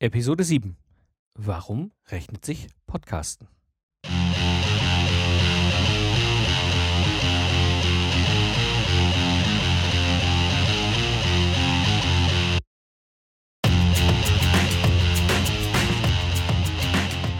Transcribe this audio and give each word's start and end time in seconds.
Episode 0.00 0.44
7. 0.44 0.76
Warum 1.34 1.90
rechnet 2.06 2.44
sich 2.44 2.68
Podcasten? 2.86 3.48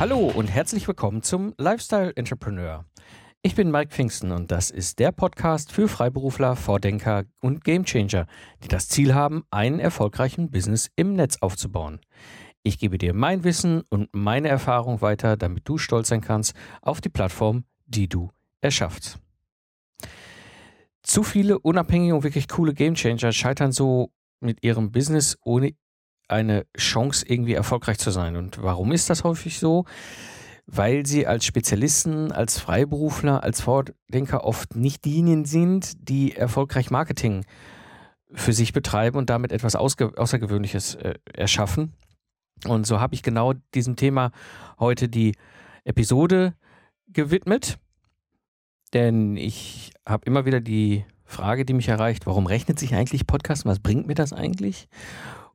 Hallo 0.01 0.19
und 0.19 0.49
herzlich 0.49 0.89
willkommen 0.89 1.23
zum 1.23 1.55
Lifestyle 1.59 2.13
Entrepreneur. 2.17 2.85
Ich 3.43 3.55
bin 3.55 3.71
Mike 3.71 3.93
Pfingsten 3.93 4.33
und 4.33 4.51
das 4.51 4.73
ist 4.73 4.99
der 4.99 5.13
Podcast 5.13 5.71
für 5.71 5.87
Freiberufler, 5.87 6.57
Vordenker 6.57 7.23
und 7.41 7.63
Gamechanger, 7.63 8.27
die 8.65 8.69
das 8.69 8.89
Ziel 8.89 9.15
haben, 9.15 9.45
einen 9.53 9.79
erfolgreichen 9.79 10.51
Business 10.51 10.91
im 10.97 11.13
Netz 11.13 11.37
aufzubauen. 11.41 12.01
Ich 12.69 12.79
gebe 12.79 12.99
dir 12.99 13.15
mein 13.15 13.45
Wissen 13.45 13.81
und 13.89 14.11
meine 14.13 14.49
Erfahrung 14.49 15.01
weiter, 15.01 15.39
damit 15.39 15.67
du 15.67 15.79
stolz 15.79 16.09
sein 16.09 16.21
kannst 16.21 16.55
auf 16.83 17.01
die 17.01 17.09
Plattform, 17.09 17.65
die 17.87 18.11
du 18.11 18.31
erschaffst. 18.61 19.19
Zu 21.03 21.23
viele 21.23 21.59
unabhängige 21.59 22.15
und 22.15 22.25
wirklich 22.25 22.47
coole 22.47 22.75
Gamechanger 22.75 23.33
scheitern 23.33 23.73
so 23.73 24.13
mit 24.41 24.63
ihrem 24.63 24.93
Business 24.93 25.39
ohne 25.43 25.77
eine 26.29 26.67
Chance 26.77 27.25
irgendwie 27.27 27.55
erfolgreich 27.55 27.97
zu 27.97 28.11
sein. 28.11 28.37
Und 28.37 28.63
warum 28.63 28.93
ist 28.93 29.09
das 29.09 29.25
häufig 29.25 29.59
so? 29.59 29.87
Weil 30.67 31.07
sie 31.07 31.27
als 31.27 31.47
Spezialisten, 31.47 32.33
als 32.33 32.59
Freiberufler, 32.59 33.43
als 33.43 33.63
Vordenker 33.63 34.45
oft 34.45 34.77
nicht 34.77 35.07
diejenigen 35.07 35.47
sind, 35.47 36.07
die 36.07 36.37
erfolgreich 36.37 36.91
Marketing 36.91 37.47
für 38.31 38.53
sich 38.53 38.75
betreiben 38.75 39.17
und 39.17 39.31
damit 39.31 39.53
etwas 39.53 39.75
Außergewöhnliches 39.75 40.97
äh, 40.97 41.15
erschaffen. 41.33 41.95
Und 42.67 42.87
so 42.87 43.01
habe 43.01 43.15
ich 43.15 43.23
genau 43.23 43.55
diesem 43.75 43.97
Thema 43.97 44.31
heute 44.79 45.09
die 45.09 45.35
Episode 45.85 46.55
gewidmet. 47.09 47.79
Denn 48.93 49.37
ich 49.37 49.93
habe 50.07 50.25
immer 50.27 50.47
wieder 50.47 50.61
die 50.61 51.05
Frage, 51.25 51.65
die 51.65 51.75
mich 51.75 51.89
erreicht, 51.89 52.27
warum 52.27 52.47
rechnet 52.47 52.79
sich 52.79 52.95
eigentlich 52.95 53.27
Podcast? 53.27 53.67
Was 53.67 53.81
bringt 53.81 54.07
mir 54.07 54.15
das 54.15 54.33
eigentlich? 54.33 54.89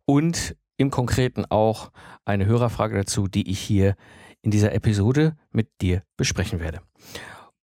Und 0.06 0.56
im 0.78 0.92
Konkreten 0.92 1.46
auch 1.46 1.92
eine 2.26 2.46
Hörerfrage 2.46 2.96
dazu, 2.96 3.28
die 3.28 3.50
ich 3.50 3.60
hier 3.60 3.96
in 4.42 4.52
dieser 4.52 4.74
Episode 4.74 5.36
mit 5.52 5.70
dir 5.82 6.04
besprechen 6.18 6.60
werde. 6.60 6.82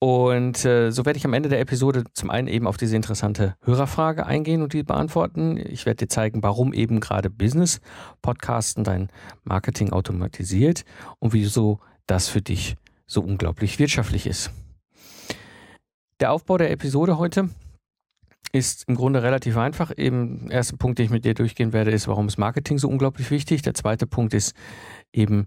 Und 0.03 0.65
äh, 0.65 0.91
so 0.91 1.05
werde 1.05 1.19
ich 1.19 1.27
am 1.27 1.35
Ende 1.35 1.51
der 1.51 1.61
Episode 1.61 2.05
zum 2.15 2.31
einen 2.31 2.49
eben 2.49 2.67
auf 2.67 2.79
diese 2.79 2.97
interessante 2.97 3.55
Hörerfrage 3.63 4.25
eingehen 4.25 4.63
und 4.63 4.73
die 4.73 4.83
beantworten. 4.83 5.59
Ich 5.59 5.85
werde 5.85 6.07
dir 6.07 6.09
zeigen, 6.09 6.43
warum 6.43 6.73
eben 6.73 7.01
gerade 7.01 7.29
Business 7.29 7.83
Podcasten 8.23 8.83
dein 8.83 9.11
Marketing 9.45 9.93
automatisiert 9.93 10.87
und 11.19 11.35
wieso 11.35 11.81
das 12.07 12.29
für 12.29 12.41
dich 12.41 12.77
so 13.07 13.21
unglaublich 13.21 13.79
wirtschaftlich 13.79 14.27
ist. 14.27 14.51
Der 16.19 16.33
Aufbau 16.33 16.57
der 16.57 16.71
Episode 16.71 17.19
heute 17.19 17.51
ist 18.53 18.89
im 18.89 18.95
Grunde 18.95 19.23
relativ 19.23 19.59
einfach. 19.59 19.93
Eben 19.95 20.49
der 20.49 20.57
erste 20.57 20.79
Punkt, 20.79 20.99
den 20.99 21.05
ich 21.05 21.11
mit 21.11 21.27
dir 21.27 21.35
durchgehen 21.35 21.75
werde, 21.75 21.91
ist, 21.91 22.09
warum 22.09 22.27
ist 22.27 22.39
Marketing 22.39 22.79
so 22.79 22.89
unglaublich 22.89 23.31
wichtig. 23.31 23.61
Der 23.61 23.75
zweite 23.75 24.07
Punkt 24.07 24.33
ist 24.33 24.55
eben, 25.13 25.47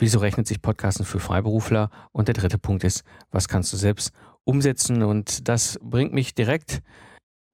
Wieso 0.00 0.18
rechnet 0.18 0.46
sich 0.46 0.62
Podcasten 0.62 1.04
für 1.04 1.20
Freiberufler? 1.20 1.90
Und 2.12 2.28
der 2.28 2.34
dritte 2.34 2.56
Punkt 2.56 2.84
ist, 2.84 3.04
was 3.30 3.48
kannst 3.48 3.70
du 3.74 3.76
selbst 3.76 4.12
umsetzen? 4.44 5.02
Und 5.02 5.46
das 5.46 5.78
bringt 5.82 6.14
mich 6.14 6.34
direkt 6.34 6.80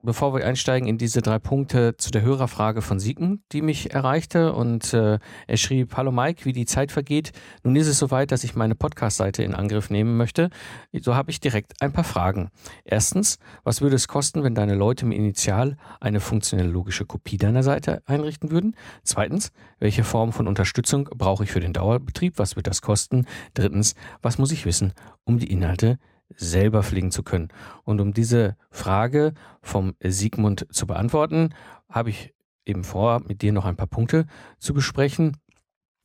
bevor 0.03 0.33
wir 0.33 0.45
einsteigen 0.45 0.87
in 0.87 0.97
diese 0.97 1.21
drei 1.21 1.39
Punkte 1.39 1.97
zu 1.97 2.11
der 2.11 2.21
Hörerfrage 2.21 2.81
von 2.81 2.99
Siegen, 2.99 3.43
die 3.51 3.61
mich 3.61 3.93
erreichte. 3.93 4.53
Und 4.53 4.93
äh, 4.93 5.19
er 5.47 5.57
schrieb, 5.57 5.95
Hallo 5.97 6.11
Mike, 6.11 6.45
wie 6.45 6.53
die 6.53 6.65
Zeit 6.65 6.91
vergeht. 6.91 7.31
Nun 7.63 7.75
ist 7.75 7.87
es 7.87 7.97
soweit, 7.97 8.31
dass 8.31 8.43
ich 8.43 8.55
meine 8.55 8.75
Podcast-Seite 8.75 9.43
in 9.43 9.55
Angriff 9.55 9.89
nehmen 9.89 10.17
möchte. 10.17 10.49
So 10.93 11.15
habe 11.15 11.31
ich 11.31 11.39
direkt 11.39 11.81
ein 11.81 11.93
paar 11.93 12.03
Fragen. 12.03 12.49
Erstens, 12.85 13.39
was 13.63 13.81
würde 13.81 13.95
es 13.95 14.07
kosten, 14.07 14.43
wenn 14.43 14.55
deine 14.55 14.75
Leute 14.75 15.05
im 15.05 15.11
Initial 15.11 15.77
eine 15.99 16.19
funktionelle 16.19 16.69
logische 16.69 17.05
Kopie 17.05 17.37
deiner 17.37 17.63
Seite 17.63 18.01
einrichten 18.05 18.51
würden? 18.51 18.75
Zweitens, 19.03 19.51
welche 19.79 20.03
Form 20.03 20.31
von 20.31 20.47
Unterstützung 20.47 21.09
brauche 21.15 21.43
ich 21.43 21.51
für 21.51 21.59
den 21.59 21.73
Dauerbetrieb? 21.73 22.37
Was 22.37 22.55
wird 22.55 22.67
das 22.67 22.81
kosten? 22.81 23.25
Drittens, 23.53 23.95
was 24.21 24.37
muss 24.37 24.51
ich 24.51 24.65
wissen, 24.65 24.93
um 25.23 25.39
die 25.39 25.51
Inhalte 25.51 25.97
selber 26.35 26.83
fliegen 26.83 27.11
zu 27.11 27.23
können. 27.23 27.49
Und 27.83 28.01
um 28.01 28.13
diese 28.13 28.57
Frage 28.69 29.33
vom 29.61 29.95
Sigmund 30.03 30.67
zu 30.71 30.87
beantworten, 30.87 31.53
habe 31.89 32.09
ich 32.09 32.33
eben 32.65 32.83
vor, 32.83 33.21
mit 33.25 33.41
dir 33.41 33.53
noch 33.53 33.65
ein 33.65 33.77
paar 33.77 33.87
Punkte 33.87 34.27
zu 34.59 34.73
besprechen, 34.73 35.37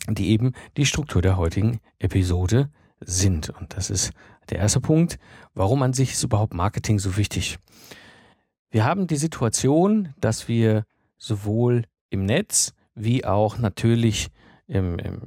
die 0.08 0.30
eben 0.30 0.52
die 0.76 0.86
Struktur 0.86 1.22
der 1.22 1.36
heutigen 1.36 1.80
Episode 1.98 2.70
sind. 3.00 3.50
Und 3.50 3.76
das 3.76 3.90
ist 3.90 4.12
der 4.50 4.58
erste 4.58 4.80
Punkt. 4.80 5.18
Warum 5.54 5.82
an 5.82 5.92
sich 5.92 6.12
ist 6.12 6.22
überhaupt 6.22 6.54
Marketing 6.54 6.98
so 6.98 7.16
wichtig? 7.16 7.58
Wir 8.70 8.84
haben 8.84 9.06
die 9.06 9.16
Situation, 9.16 10.14
dass 10.18 10.48
wir 10.48 10.84
sowohl 11.18 11.84
im 12.10 12.24
Netz 12.24 12.74
wie 12.94 13.24
auch 13.24 13.58
natürlich 13.58 14.28
im, 14.66 14.98
im, 14.98 15.20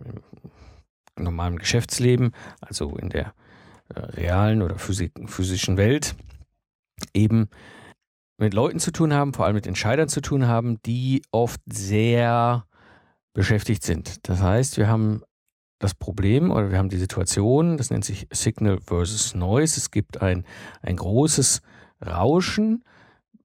im 1.16 1.24
normalen 1.24 1.58
Geschäftsleben, 1.58 2.32
also 2.62 2.96
in 2.98 3.10
der 3.10 3.34
realen 3.94 4.62
oder 4.62 4.78
physischen 4.78 5.78
Welt 5.78 6.16
eben 7.14 7.50
mit 8.38 8.54
Leuten 8.54 8.80
zu 8.80 8.92
tun 8.92 9.14
haben, 9.14 9.34
vor 9.34 9.46
allem 9.46 9.56
mit 9.56 9.68
Entscheidern 9.68 10.10
zu 10.10 10.22
tun 10.22 10.48
haben, 10.48 10.82
die 10.86 11.22
oft 11.32 11.62
sehr 11.72 12.66
beschäftigt 13.34 13.84
sind. 13.84 14.28
Das 14.28 14.42
heißt, 14.42 14.78
wir 14.78 14.88
haben 14.88 15.22
das 15.80 15.94
Problem 15.94 16.52
oder 16.52 16.72
wir 16.72 16.78
haben 16.78 16.90
die 16.90 16.98
Situation, 16.98 17.78
das 17.78 17.92
nennt 17.92 18.06
sich 18.06 18.28
Signal 18.32 18.80
versus 18.80 19.36
Noise. 19.36 19.78
Es 19.78 19.92
gibt 19.92 20.22
ein, 20.22 20.46
ein 20.82 20.96
großes 20.96 21.62
Rauschen, 22.06 22.84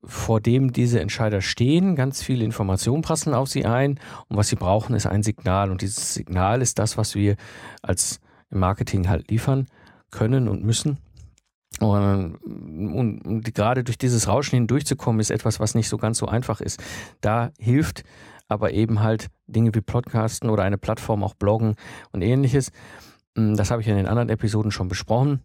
vor 0.02 0.40
dem 0.40 0.72
diese 0.72 1.00
Entscheider 1.00 1.40
stehen. 1.40 1.96
Ganz 1.96 2.22
viele 2.22 2.44
Informationen 2.44 3.02
prasseln 3.02 3.34
auf 3.34 3.48
sie 3.48 3.66
ein 3.66 4.00
und 4.28 4.36
was 4.36 4.48
sie 4.48 4.56
brauchen, 4.56 4.94
ist 4.94 5.06
ein 5.06 5.22
Signal. 5.22 5.70
Und 5.70 5.82
dieses 5.82 6.14
Signal 6.14 6.62
ist 6.62 6.78
das, 6.78 6.96
was 6.96 7.14
wir 7.14 7.36
als 7.82 8.20
Marketing 8.48 9.08
halt 9.08 9.30
liefern 9.30 9.66
können 10.10 10.48
und 10.48 10.64
müssen. 10.64 10.98
Und, 11.78 12.34
und, 12.36 13.54
gerade 13.54 13.84
durch 13.84 13.96
dieses 13.96 14.28
Rauschen 14.28 14.56
hindurchzukommen, 14.56 15.20
ist 15.20 15.30
etwas, 15.30 15.60
was 15.60 15.74
nicht 15.74 15.88
so 15.88 15.96
ganz 15.96 16.18
so 16.18 16.26
einfach 16.26 16.60
ist. 16.60 16.82
Da 17.20 17.52
hilft 17.58 18.04
aber 18.48 18.72
eben 18.72 19.00
halt 19.00 19.28
Dinge 19.46 19.74
wie 19.74 19.80
Podcasten 19.80 20.50
oder 20.50 20.64
eine 20.64 20.78
Plattform, 20.78 21.22
auch 21.22 21.34
Bloggen 21.34 21.76
und 22.12 22.22
ähnliches. 22.22 22.72
Hm, 23.36 23.56
das 23.56 23.70
habe 23.70 23.80
ich 23.80 23.88
in 23.88 23.96
den 23.96 24.08
anderen 24.08 24.28
Episoden 24.28 24.72
schon 24.72 24.88
besprochen. 24.88 25.40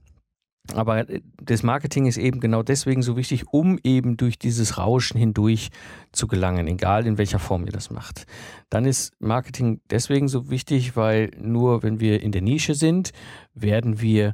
Aber 0.73 1.07
äh, 1.09 1.21
das 1.41 1.63
Marketing 1.63 2.07
ist 2.07 2.17
eben 2.17 2.39
genau 2.39 2.63
deswegen 2.63 3.03
so 3.03 3.15
wichtig, 3.15 3.45
um 3.51 3.79
eben 3.83 4.17
durch 4.17 4.39
dieses 4.39 4.77
Rauschen 4.77 5.19
hindurch 5.19 5.69
zu 6.11 6.27
gelangen, 6.27 6.67
egal 6.67 7.05
in 7.05 7.17
welcher 7.17 7.39
Form 7.39 7.65
ihr 7.65 7.71
das 7.71 7.91
macht. 7.91 8.25
Dann 8.69 8.85
ist 8.85 9.13
Marketing 9.19 9.81
deswegen 9.89 10.27
so 10.27 10.49
wichtig, 10.49 10.95
weil 10.95 11.31
nur 11.39 11.83
wenn 11.83 11.99
wir 11.99 12.21
in 12.21 12.31
der 12.31 12.41
Nische 12.41 12.73
sind, 12.73 13.11
werden 13.53 14.01
wir 14.01 14.33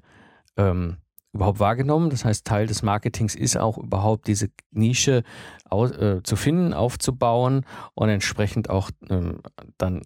ähm, 0.58 0.98
überhaupt 1.34 1.60
wahrgenommen. 1.60 2.10
Das 2.10 2.26
heißt, 2.26 2.46
Teil 2.46 2.68
des 2.68 2.84
Marketings 2.84 3.36
ist 3.36 3.58
auch 3.58 3.78
überhaupt 3.78 4.28
diese 4.28 4.50
Nische 4.72 5.24
aus, 5.70 5.92
äh, 5.92 6.22
zu 6.24 6.36
finden, 6.36 6.74
aufzubauen 6.74 7.66
und 7.94 8.10
entsprechend 8.10 8.70
auch 8.70 8.92
ähm, 9.10 9.42
dann 9.78 10.02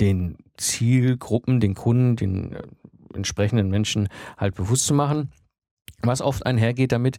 den 0.00 0.36
Zielgruppen, 0.56 1.60
den 1.60 1.74
Kunden, 1.74 2.16
den 2.16 2.52
äh, 2.52 2.62
entsprechenden 3.14 3.70
Menschen 3.70 4.08
halt 4.36 4.54
bewusst 4.54 4.86
zu 4.86 4.94
machen. 4.94 5.30
Was 6.02 6.20
oft 6.20 6.44
einhergeht 6.44 6.92
damit, 6.92 7.16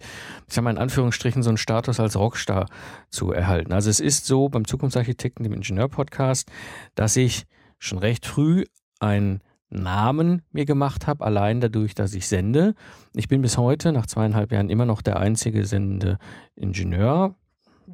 ich 0.47 0.53
sage 0.53 0.63
mal 0.63 0.71
in 0.71 0.77
Anführungsstrichen, 0.77 1.41
so 1.41 1.49
einen 1.49 1.57
Status 1.57 1.99
als 1.99 2.15
Rockstar 2.15 2.67
zu 3.09 3.31
erhalten. 3.31 3.73
Also 3.73 3.89
es 3.89 3.99
ist 3.99 4.27
so 4.27 4.49
beim 4.49 4.65
Zukunftsarchitekten, 4.65 5.43
dem 5.43 5.53
Ingenieur-Podcast, 5.53 6.49
dass 6.93 7.15
ich 7.15 7.45
schon 7.79 7.97
recht 7.97 8.25
früh 8.27 8.65
ein 8.99 9.41
Namen 9.69 10.41
mir 10.51 10.65
gemacht 10.65 11.07
habe, 11.07 11.25
allein 11.25 11.59
dadurch, 11.59 11.93
dass 11.95 12.13
ich 12.13 12.27
sende. 12.27 12.73
Ich 13.13 13.27
bin 13.27 13.41
bis 13.41 13.57
heute, 13.57 13.91
nach 13.91 14.05
zweieinhalb 14.05 14.51
Jahren, 14.51 14.69
immer 14.69 14.85
noch 14.85 15.01
der 15.01 15.19
einzige 15.19 15.65
sendende 15.65 16.17
Ingenieur, 16.55 17.35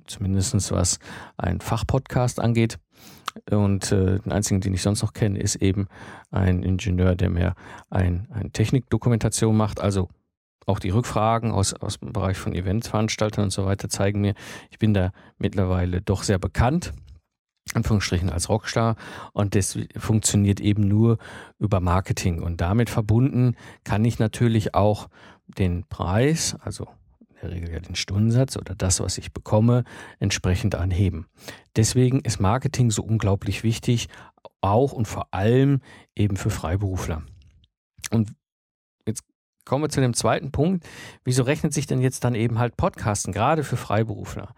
zumindest 0.06 0.72
was 0.72 1.00
ein 1.38 1.62
Fachpodcast 1.62 2.40
angeht. 2.40 2.80
Und 3.50 3.92
äh, 3.92 4.20
den 4.20 4.32
einzigen, 4.32 4.62
den 4.62 4.76
ich 4.76 4.84
sonst 4.84 5.02
noch 5.02 5.14
kenne, 5.14 5.40
ist 5.40 5.56
eben 5.56 5.88
ein 6.30 6.62
Ingenieur, 6.62 7.16
der 7.16 7.32
mehr 7.32 7.56
ein, 7.90 8.28
eine 8.32 8.52
Technikdokumentation 8.52 9.58
macht. 9.58 9.82
Also 9.82 10.10
auch 10.68 10.78
die 10.78 10.92
Rückfragen 10.92 11.52
aus, 11.52 11.74
aus 11.74 12.00
dem 12.00 12.14
Bereich 12.14 12.38
von 12.38 12.54
Eventveranstaltern 12.54 13.46
und 13.46 13.52
so 13.52 13.66
weiter 13.66 13.90
zeigen 13.90 14.22
mir, 14.22 14.36
ich 14.70 14.78
bin 14.78 14.94
da 14.94 15.12
mittlerweile 15.40 16.02
doch 16.02 16.22
sehr 16.22 16.38
bekannt 16.38 16.94
Anführungsstrichen 17.74 18.30
als 18.30 18.50
Rockstar 18.50 18.96
und 19.32 19.56
das 19.56 19.78
funktioniert 19.98 20.60
eben 20.60 20.88
nur 20.88 21.18
über 21.60 21.80
Marketing 21.80 22.42
und 22.42 22.62
damit 22.62 22.90
verbunden 22.90 23.56
kann 23.84 24.04
ich 24.06 24.20
natürlich 24.20 24.76
auch 24.76 25.10
den 25.48 25.86
Preis, 25.88 26.56
also 26.60 26.88
in 27.30 27.36
der 27.42 27.52
Regel 27.52 27.72
ja 27.72 27.80
den 27.80 27.96
Stundensatz 27.96 28.58
oder 28.58 28.76
das, 28.76 29.00
was 29.00 29.18
ich 29.18 29.34
bekomme, 29.34 29.86
entsprechend 30.20 30.76
anheben. 30.76 31.28
Deswegen 31.76 32.20
ist 32.22 32.40
Marketing 32.40 32.92
so 32.92 33.04
unglaublich 33.04 33.64
wichtig 33.64 34.08
auch 34.62 34.94
und 34.94 35.08
vor 35.08 35.28
allem 35.32 35.82
eben 36.16 36.38
für 36.38 36.50
Freiberufler. 36.50 37.24
Und 38.12 38.34
jetzt 39.06 39.24
kommen 39.66 39.84
wir 39.84 39.90
zu 39.90 40.02
dem 40.02 40.14
zweiten 40.14 40.52
Punkt. 40.52 40.86
Wieso 41.24 41.44
rechnet 41.44 41.74
sich 41.74 41.88
denn 41.88 42.02
jetzt 42.02 42.24
dann 42.24 42.36
eben 42.36 42.60
halt 42.60 42.78
Podcasten, 42.78 43.34
gerade 43.34 43.64
für 43.64 43.78
Freiberufler? 43.78 44.54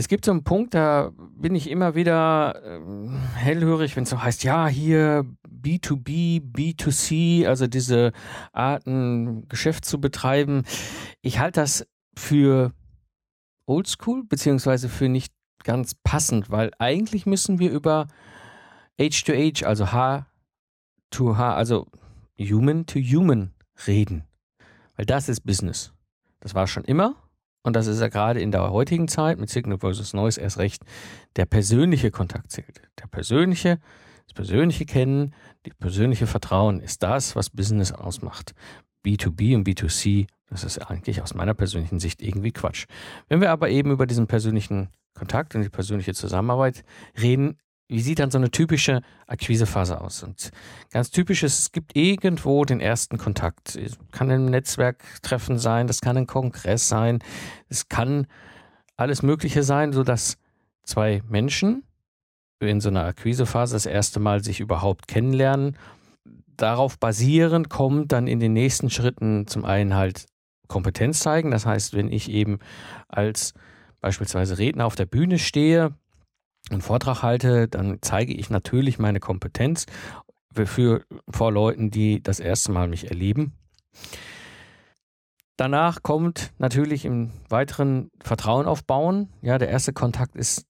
Es 0.00 0.08
gibt 0.08 0.24
so 0.24 0.30
einen 0.30 0.44
Punkt, 0.44 0.72
da 0.72 1.12
bin 1.36 1.54
ich 1.54 1.68
immer 1.68 1.94
wieder 1.94 2.62
äh, 2.64 3.36
hellhörig, 3.36 3.96
wenn 3.96 4.04
es 4.04 4.08
so 4.08 4.22
heißt, 4.22 4.44
ja, 4.44 4.66
hier 4.66 5.26
B2B, 5.46 6.40
B2C, 6.40 7.46
also 7.46 7.66
diese 7.66 8.12
Arten, 8.54 9.46
Geschäft 9.50 9.84
zu 9.84 10.00
betreiben. 10.00 10.64
Ich 11.20 11.38
halte 11.38 11.60
das 11.60 11.86
für 12.16 12.72
oldschool, 13.66 14.24
beziehungsweise 14.24 14.88
für 14.88 15.10
nicht 15.10 15.34
ganz 15.64 15.94
passend, 15.94 16.48
weil 16.48 16.70
eigentlich 16.78 17.26
müssen 17.26 17.58
wir 17.58 17.70
über 17.70 18.06
H2H, 18.98 19.66
also 19.66 19.92
H 19.92 20.28
to 21.10 21.36
H, 21.36 21.54
also 21.54 21.88
Human 22.40 22.86
to 22.86 23.00
Human 23.00 23.52
reden. 23.86 24.24
Weil 24.96 25.04
das 25.04 25.28
ist 25.28 25.42
Business. 25.42 25.92
Das 26.40 26.54
war 26.54 26.66
schon 26.66 26.84
immer 26.84 27.16
und 27.62 27.76
das 27.76 27.86
ist 27.86 28.00
ja 28.00 28.08
gerade 28.08 28.40
in 28.40 28.52
der 28.52 28.70
heutigen 28.70 29.08
Zeit 29.08 29.38
mit 29.38 29.50
Signal 29.50 29.78
versus 29.78 30.14
Noise 30.14 30.40
erst 30.40 30.58
recht, 30.58 30.82
der 31.36 31.46
persönliche 31.46 32.10
Kontakt 32.10 32.50
zählt. 32.50 32.80
Der 32.98 33.06
persönliche, 33.06 33.78
das 34.26 34.34
persönliche 34.34 34.86
Kennen, 34.86 35.34
das 35.64 35.74
persönliche 35.74 36.26
Vertrauen 36.26 36.80
ist 36.80 37.02
das, 37.02 37.36
was 37.36 37.50
Business 37.50 37.92
ausmacht. 37.92 38.54
B2B 39.04 39.56
und 39.56 39.66
B2C, 39.66 40.26
das 40.48 40.64
ist 40.64 40.78
eigentlich 40.78 41.22
aus 41.22 41.34
meiner 41.34 41.54
persönlichen 41.54 42.00
Sicht 42.00 42.22
irgendwie 42.22 42.52
Quatsch. 42.52 42.86
Wenn 43.28 43.40
wir 43.40 43.50
aber 43.50 43.68
eben 43.68 43.90
über 43.90 44.06
diesen 44.06 44.26
persönlichen 44.26 44.88
Kontakt 45.14 45.54
und 45.54 45.62
die 45.62 45.68
persönliche 45.68 46.14
Zusammenarbeit 46.14 46.84
reden, 47.20 47.58
wie 47.90 48.00
sieht 48.00 48.20
dann 48.20 48.30
so 48.30 48.38
eine 48.38 48.50
typische 48.50 49.02
Akquisephase 49.26 50.00
aus? 50.00 50.22
Und 50.22 50.52
ganz 50.92 51.10
typisch 51.10 51.42
ist, 51.42 51.58
es 51.58 51.72
gibt 51.72 51.96
irgendwo 51.96 52.64
den 52.64 52.80
ersten 52.80 53.18
Kontakt. 53.18 53.74
Es 53.74 53.98
kann 54.12 54.30
ein 54.30 54.46
Netzwerktreffen 54.46 55.58
sein, 55.58 55.88
das 55.88 56.00
kann 56.00 56.16
ein 56.16 56.28
Kongress 56.28 56.88
sein, 56.88 57.18
es 57.68 57.88
kann 57.88 58.28
alles 58.96 59.22
Mögliche 59.22 59.64
sein, 59.64 59.92
sodass 59.92 60.38
zwei 60.84 61.22
Menschen 61.28 61.82
in 62.60 62.80
so 62.80 62.90
einer 62.90 63.04
Akquisephase 63.04 63.74
das 63.74 63.86
erste 63.86 64.20
Mal 64.20 64.44
sich 64.44 64.60
überhaupt 64.60 65.08
kennenlernen. 65.08 65.76
Darauf 66.56 66.98
basierend 66.98 67.70
kommt 67.70 68.12
dann 68.12 68.28
in 68.28 68.38
den 68.38 68.52
nächsten 68.52 68.90
Schritten 68.90 69.46
zum 69.48 69.64
einen 69.64 69.96
halt 69.96 70.26
Kompetenz 70.68 71.20
zeigen. 71.20 71.50
Das 71.50 71.66
heißt, 71.66 71.94
wenn 71.94 72.12
ich 72.12 72.30
eben 72.30 72.60
als 73.08 73.54
beispielsweise 74.00 74.58
Redner 74.58 74.86
auf 74.86 74.94
der 74.94 75.06
Bühne 75.06 75.38
stehe, 75.38 75.94
einen 76.70 76.82
Vortrag 76.82 77.22
halte, 77.22 77.68
dann 77.68 77.98
zeige 78.00 78.34
ich 78.34 78.50
natürlich 78.50 78.98
meine 78.98 79.20
Kompetenz 79.20 79.86
für, 80.52 81.02
vor 81.28 81.52
Leuten, 81.52 81.90
die 81.90 82.22
das 82.22 82.40
erste 82.40 82.72
Mal 82.72 82.88
mich 82.88 83.08
erleben. 83.08 83.52
Danach 85.56 86.02
kommt 86.02 86.52
natürlich 86.58 87.04
im 87.04 87.32
weiteren 87.48 88.10
Vertrauen 88.22 88.66
aufbauen. 88.66 89.28
Ja, 89.42 89.58
der 89.58 89.68
erste 89.68 89.92
Kontakt 89.92 90.34
ist 90.34 90.64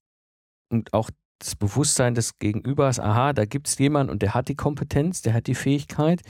auch 0.91 1.09
das 1.39 1.55
Bewusstsein 1.55 2.13
des 2.13 2.37
Gegenübers, 2.39 2.99
aha, 2.99 3.33
da 3.33 3.45
gibt 3.45 3.67
es 3.67 3.77
jemanden 3.77 4.11
und 4.11 4.21
der 4.21 4.33
hat 4.33 4.47
die 4.47 4.55
Kompetenz, 4.55 5.21
der 5.21 5.33
hat 5.33 5.47
die 5.47 5.55
Fähigkeit, 5.55 6.21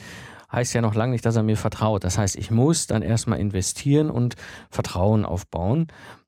heißt 0.51 0.73
ja 0.73 0.81
noch 0.81 0.95
lange 0.95 1.11
nicht, 1.13 1.25
dass 1.25 1.35
er 1.35 1.43
mir 1.43 1.57
vertraut. 1.57 2.03
Das 2.03 2.17
heißt, 2.17 2.35
ich 2.35 2.51
muss 2.51 2.87
dann 2.87 3.01
erstmal 3.01 3.39
investieren 3.39 4.09
und 4.09 4.35
Vertrauen 4.69 5.25
aufbauen. 5.25 5.87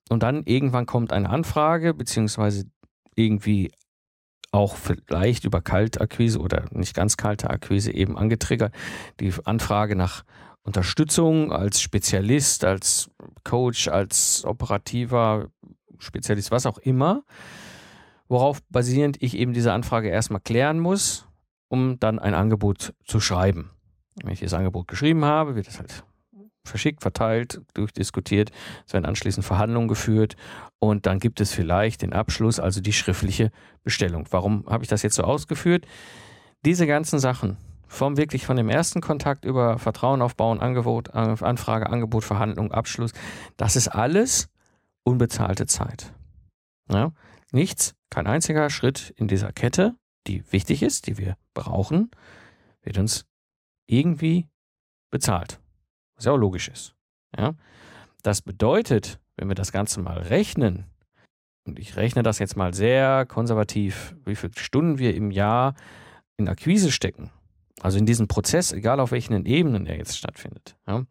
Und 0.09 0.23
dann 0.23 0.43
irgendwann 0.43 0.85
kommt 0.85 1.13
eine 1.13 1.29
Anfrage, 1.29 1.93
beziehungsweise 1.93 2.65
irgendwie 3.15 3.71
auch 4.51 4.75
vielleicht 4.75 5.45
über 5.45 5.61
Kaltakquise 5.61 6.39
oder 6.39 6.65
nicht 6.71 6.93
ganz 6.93 7.17
kalte 7.17 7.49
Akquise 7.49 7.91
eben 7.91 8.17
angetriggert, 8.17 8.73
die 9.19 9.33
Anfrage 9.45 9.95
nach 9.95 10.23
Unterstützung 10.61 11.51
als 11.51 11.81
Spezialist, 11.81 12.63
als 12.63 13.09
Coach, 13.43 13.87
als 13.87 14.45
operativer 14.45 15.49
Spezialist, 15.97 16.51
was 16.51 16.65
auch 16.65 16.77
immer, 16.77 17.23
worauf 18.27 18.61
basierend 18.69 19.21
ich 19.21 19.35
eben 19.35 19.53
diese 19.53 19.73
Anfrage 19.73 20.09
erstmal 20.09 20.41
klären 20.41 20.79
muss, 20.79 21.27
um 21.67 21.99
dann 21.99 22.19
ein 22.19 22.33
Angebot 22.33 22.93
zu 23.03 23.19
schreiben. 23.19 23.71
Wenn 24.23 24.33
ich 24.33 24.39
das 24.39 24.53
Angebot 24.53 24.87
geschrieben 24.87 25.25
habe, 25.25 25.55
wird 25.55 25.67
es 25.67 25.79
halt 25.79 26.03
verschickt, 26.67 27.01
verteilt, 27.01 27.61
durchdiskutiert, 27.73 28.51
es 28.87 28.93
werden 28.93 29.05
anschließend 29.05 29.45
Verhandlungen 29.45 29.87
geführt 29.87 30.35
und 30.79 31.05
dann 31.05 31.19
gibt 31.19 31.41
es 31.41 31.53
vielleicht 31.53 32.01
den 32.01 32.13
Abschluss, 32.13 32.59
also 32.59 32.81
die 32.81 32.93
schriftliche 32.93 33.51
Bestellung. 33.83 34.27
Warum 34.31 34.65
habe 34.67 34.83
ich 34.83 34.89
das 34.89 35.01
jetzt 35.03 35.15
so 35.15 35.23
ausgeführt? 35.23 35.85
Diese 36.65 36.87
ganzen 36.87 37.19
Sachen, 37.19 37.57
vom 37.87 38.17
wirklich 38.17 38.45
von 38.45 38.55
dem 38.55 38.69
ersten 38.69 39.01
Kontakt 39.01 39.45
über 39.45 39.77
Vertrauen 39.77 40.21
aufbauen, 40.21 40.59
Angebot, 40.59 41.13
Anfrage, 41.13 41.89
Angebot, 41.89 42.23
Verhandlung, 42.23 42.71
Abschluss, 42.71 43.11
das 43.57 43.75
ist 43.75 43.89
alles 43.89 44.49
unbezahlte 45.03 45.65
Zeit. 45.65 46.13
Ja? 46.89 47.11
Nichts, 47.51 47.93
kein 48.09 48.25
einziger 48.25 48.69
Schritt 48.69 49.13
in 49.17 49.27
dieser 49.27 49.51
Kette, 49.51 49.95
die 50.27 50.43
wichtig 50.51 50.81
ist, 50.81 51.07
die 51.07 51.17
wir 51.17 51.35
brauchen, 51.53 52.09
wird 52.81 52.97
uns 52.97 53.25
irgendwie 53.85 54.47
bezahlt 55.11 55.59
was 56.23 56.25
ja 56.25 56.31
auch 56.31 56.37
logisch 56.37 56.69
ist. 56.69 56.95
Ja? 57.37 57.53
Das 58.21 58.41
bedeutet, 58.41 59.19
wenn 59.35 59.49
wir 59.49 59.55
das 59.55 59.71
Ganze 59.71 59.99
mal 59.99 60.17
rechnen, 60.17 60.85
und 61.65 61.79
ich 61.79 61.95
rechne 61.97 62.23
das 62.23 62.39
jetzt 62.39 62.55
mal 62.55 62.73
sehr 62.73 63.25
konservativ, 63.25 64.15
wie 64.25 64.35
viele 64.35 64.53
Stunden 64.57 64.99
wir 64.99 65.15
im 65.15 65.31
Jahr 65.31 65.75
in 66.37 66.47
Akquise 66.47 66.91
stecken, 66.91 67.29
also 67.81 67.97
in 67.97 68.05
diesem 68.05 68.27
Prozess, 68.27 68.71
egal 68.71 68.99
auf 68.99 69.11
welchen 69.11 69.45
Ebenen 69.45 69.85
er 69.85 69.97
jetzt 69.97 70.17
stattfindet. 70.17 70.77
Ja? 70.87 71.03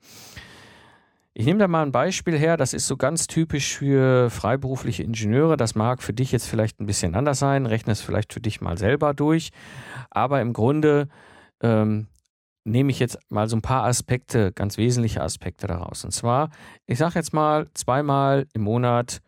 Ich 1.35 1.47
nehme 1.47 1.59
da 1.59 1.69
mal 1.69 1.83
ein 1.83 1.93
Beispiel 1.93 2.39
her, 2.39 2.57
das 2.57 2.75
ist 2.75 2.87
so 2.87 2.97
ganz 2.97 3.27
typisch 3.27 3.77
für 3.77 4.29
freiberufliche 4.29 5.03
Ingenieure. 5.03 5.57
Das 5.57 5.75
mag 5.75 6.03
für 6.03 6.13
dich 6.13 6.31
jetzt 6.31 6.47
vielleicht 6.47 6.79
ein 6.79 6.87
bisschen 6.87 7.15
anders 7.15 7.39
sein, 7.39 7.65
rechne 7.65 7.93
es 7.93 8.03
vielleicht 8.03 8.35
für 8.35 8.41
dich 8.41 8.61
mal 8.61 8.77
selber 8.77 9.15
durch. 9.15 9.51
Aber 10.11 10.43
im 10.43 10.53
Grunde 10.53 11.09
ähm, 11.63 12.09
nehme 12.65 12.91
ich 12.91 12.99
jetzt 12.99 13.19
mal 13.29 13.49
so 13.49 13.57
ein 13.57 13.63
paar 13.63 13.85
Aspekte, 13.85 14.53
ganz 14.53 14.79
wesentliche 14.79 15.23
Aspekte 15.23 15.67
daraus. 15.67 16.05
Und 16.05 16.13
zwar, 16.13 16.51
ich 16.87 16.99
sage 16.99 17.15
jetzt 17.17 17.33
mal, 17.33 17.69
zweimal 17.75 18.47
im 18.53 18.63
Monat 18.63 19.21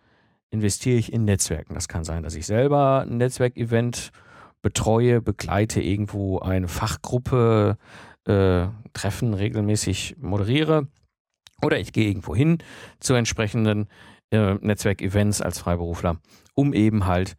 investiere 0.51 0.99
ich 0.99 1.13
in 1.13 1.25
Netzwerken. 1.25 1.75
Das 1.75 1.89
kann 1.89 2.05
sein, 2.05 2.23
dass 2.23 2.37
ich 2.37 2.47
selber 2.47 3.05
ein 3.07 3.17
Netzwerkevent 3.17 4.13
betreue, 4.63 5.21
begleite 5.21 5.81
irgendwo 5.81 6.39
eine 6.39 6.69
Fachgruppe, 6.69 7.77
äh, 8.25 8.67
Treffen 8.93 9.35
regelmäßig 9.35 10.17
moderiere. 10.19 10.87
Oder 11.61 11.79
ich 11.79 11.93
gehe 11.93 12.09
irgendwo 12.09 12.35
hin 12.35 12.59
zu 13.01 13.15
entsprechenden 13.15 13.89
äh, 14.31 14.55
Netzwerkevents 14.55 15.43
als 15.43 15.59
Freiberufler, 15.59 16.19
um 16.55 16.73
eben 16.73 17.07
halt 17.07 17.37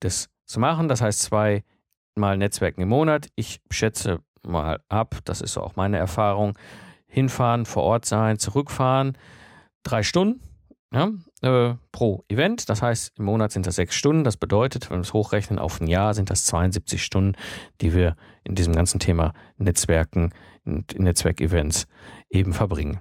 das 0.00 0.28
zu 0.44 0.60
machen. 0.60 0.88
Das 0.88 1.00
heißt, 1.00 1.20
zweimal 1.20 2.36
Netzwerken 2.36 2.82
im 2.82 2.88
Monat. 2.88 3.28
Ich 3.34 3.60
schätze 3.70 4.20
mal 4.46 4.80
ab, 4.88 5.16
das 5.24 5.40
ist 5.40 5.56
auch 5.56 5.76
meine 5.76 5.98
Erfahrung, 5.98 6.58
hinfahren, 7.06 7.64
vor 7.64 7.82
Ort 7.84 8.04
sein, 8.04 8.38
zurückfahren, 8.38 9.16
drei 9.82 10.02
Stunden 10.02 10.40
ja, 10.92 11.10
äh, 11.42 11.74
pro 11.92 12.24
Event. 12.28 12.68
Das 12.68 12.82
heißt, 12.82 13.18
im 13.18 13.24
Monat 13.24 13.52
sind 13.52 13.66
das 13.66 13.76
sechs 13.76 13.94
Stunden. 13.94 14.24
Das 14.24 14.36
bedeutet, 14.36 14.90
wenn 14.90 14.98
wir 14.98 15.02
es 15.02 15.12
hochrechnen 15.12 15.58
auf 15.58 15.80
ein 15.80 15.86
Jahr, 15.86 16.14
sind 16.14 16.30
das 16.30 16.44
72 16.46 17.02
Stunden, 17.02 17.36
die 17.80 17.94
wir 17.94 18.16
in 18.44 18.54
diesem 18.54 18.74
ganzen 18.74 18.98
Thema 18.98 19.32
Netzwerken 19.56 20.32
und 20.64 20.98
Netzwerkevents 20.98 21.86
eben 22.30 22.52
verbringen. 22.52 23.00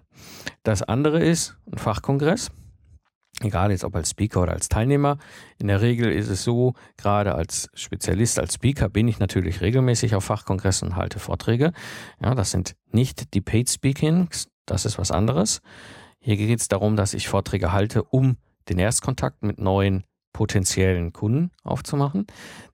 Das 0.64 0.84
andere 0.84 1.24
ist 1.24 1.58
ein 1.72 1.78
Fachkongress 1.78 2.52
egal 3.42 3.72
jetzt 3.72 3.84
ob 3.84 3.96
als 3.96 4.10
Speaker 4.10 4.42
oder 4.42 4.54
als 4.54 4.70
Teilnehmer. 4.70 5.18
In 5.60 5.68
der 5.68 5.82
Regel 5.82 6.12
ist 6.12 6.30
es 6.30 6.44
so, 6.44 6.74
gerade 6.98 7.36
als 7.36 7.70
Spezialist, 7.74 8.40
als 8.40 8.56
Speaker 8.56 8.90
bin 8.90 9.08
ich 9.08 9.20
natürlich 9.20 9.62
regelmäßig 9.62 10.16
auf 10.16 10.26
Fachkongressen 10.26 10.90
und 10.90 10.96
halte 10.96 11.20
Vorträge. 11.20 11.72
Ja, 12.22 12.36
das 12.36 12.52
sind 12.52 12.76
nicht 12.92 13.34
die 13.34 13.42
Paid 13.42 13.70
Speakings, 13.70 14.48
das 14.66 14.86
ist 14.86 14.98
was 14.98 15.12
anderes. 15.12 15.62
Hier 16.20 16.38
geht 16.38 16.60
es 16.60 16.68
darum, 16.68 16.96
dass 16.96 17.14
ich 17.14 17.28
Vorträge 17.28 17.72
halte, 17.72 18.04
um 18.04 18.38
den 18.70 18.80
Erstkontakt 18.80 19.44
mit 19.44 19.60
neuen 19.60 20.04
potenziellen 20.34 21.14
Kunden 21.14 21.52
aufzumachen. 21.64 22.28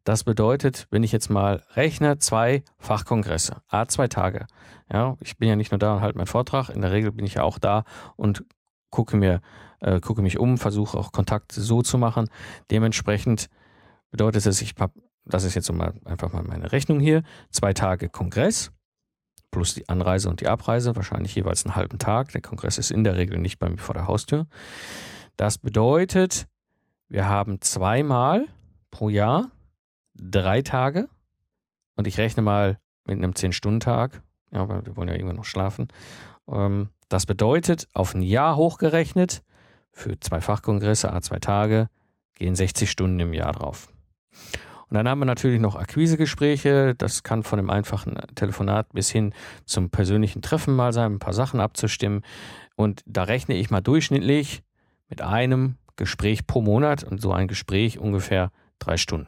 Das 0.03 0.25
bedeutet, 0.25 0.87
wenn 0.91 1.03
ich 1.03 1.13
jetzt 1.13 1.29
mal 1.29 1.63
rechne, 1.75 2.17
zwei 2.17 2.63
Fachkongresse, 2.77 3.61
a 3.69 3.87
zwei 3.87 4.07
Tage. 4.07 4.47
Ja, 4.91 5.15
ich 5.21 5.37
bin 5.37 5.47
ja 5.47 5.55
nicht 5.55 5.71
nur 5.71 5.79
da 5.79 5.95
und 5.95 6.01
halte 6.01 6.17
meinen 6.17 6.27
Vortrag, 6.27 6.69
in 6.69 6.81
der 6.81 6.91
Regel 6.91 7.11
bin 7.13 7.25
ich 7.25 7.35
ja 7.35 7.43
auch 7.43 7.59
da 7.59 7.85
und 8.17 8.43
gucke 8.93 9.17
mir 9.17 9.41
äh, 9.83 9.99
gucke 9.99 10.21
mich 10.21 10.39
um, 10.39 10.57
versuche 10.57 10.97
auch 10.97 11.11
Kontakt 11.11 11.51
so 11.51 11.81
zu 11.81 11.97
machen. 11.97 12.29
Dementsprechend 12.71 13.49
bedeutet 14.11 14.45
es, 14.45 14.61
ich 14.61 14.75
habe, 14.79 14.93
das 15.25 15.43
ist 15.43 15.55
jetzt 15.55 15.67
so 15.67 15.73
mal 15.73 15.93
einfach 16.05 16.31
mal 16.31 16.43
meine 16.43 16.71
Rechnung 16.71 16.99
hier, 16.99 17.23
zwei 17.49 17.73
Tage 17.73 18.09
Kongress 18.09 18.71
plus 19.51 19.75
die 19.75 19.87
Anreise 19.87 20.29
und 20.29 20.41
die 20.41 20.47
Abreise, 20.47 20.95
wahrscheinlich 20.95 21.35
jeweils 21.35 21.63
einen 21.63 21.75
halben 21.75 21.99
Tag. 21.99 22.31
Der 22.31 22.41
Kongress 22.41 22.79
ist 22.79 22.89
in 22.89 23.03
der 23.03 23.17
Regel 23.17 23.37
nicht 23.37 23.59
bei 23.59 23.69
mir 23.69 23.77
vor 23.77 23.93
der 23.93 24.07
Haustür. 24.07 24.47
Das 25.37 25.59
bedeutet, 25.59 26.47
wir 27.07 27.27
haben 27.27 27.61
zweimal 27.61 28.47
pro 28.89 29.09
Jahr 29.09 29.51
drei 30.15 30.63
Tage 30.63 31.07
und 31.95 32.07
ich 32.07 32.17
rechne 32.17 32.41
mal 32.41 32.79
mit 33.05 33.17
einem 33.17 33.33
10-Stunden-Tag, 33.33 34.23
ja, 34.51 34.61
aber 34.61 34.85
wir 34.85 34.95
wollen 34.95 35.09
ja 35.09 35.13
irgendwann 35.13 35.35
noch 35.35 35.45
schlafen. 35.45 35.87
Ähm, 36.47 36.89
das 37.13 37.25
bedeutet, 37.25 37.87
auf 37.93 38.15
ein 38.15 38.21
Jahr 38.21 38.55
hochgerechnet, 38.55 39.43
für 39.91 40.19
zwei 40.19 40.41
Fachkongresse, 40.41 41.13
a 41.13 41.21
zwei 41.21 41.37
Tage, 41.37 41.87
gehen 42.35 42.55
60 42.55 42.89
Stunden 42.89 43.19
im 43.19 43.33
Jahr 43.33 43.53
drauf. 43.53 43.89
Und 44.89 44.97
dann 44.97 45.07
haben 45.07 45.19
wir 45.19 45.25
natürlich 45.25 45.61
noch 45.61 45.75
Akquisegespräche. 45.75 46.95
Das 46.95 47.23
kann 47.23 47.43
von 47.43 47.57
dem 47.57 47.69
einfachen 47.69 48.15
Telefonat 48.35 48.93
bis 48.93 49.09
hin 49.09 49.33
zum 49.65 49.89
persönlichen 49.89 50.41
Treffen 50.41 50.75
mal 50.75 50.93
sein, 50.93 51.13
ein 51.13 51.19
paar 51.19 51.33
Sachen 51.33 51.59
abzustimmen. 51.59 52.21
Und 52.75 53.01
da 53.05 53.23
rechne 53.23 53.55
ich 53.55 53.69
mal 53.69 53.81
durchschnittlich 53.81 54.63
mit 55.07 55.21
einem 55.21 55.77
Gespräch 55.95 56.47
pro 56.47 56.61
Monat 56.61 57.03
und 57.03 57.21
so 57.21 57.31
ein 57.31 57.47
Gespräch 57.47 57.99
ungefähr 57.99 58.51
drei 58.79 58.97
Stunden. 58.97 59.27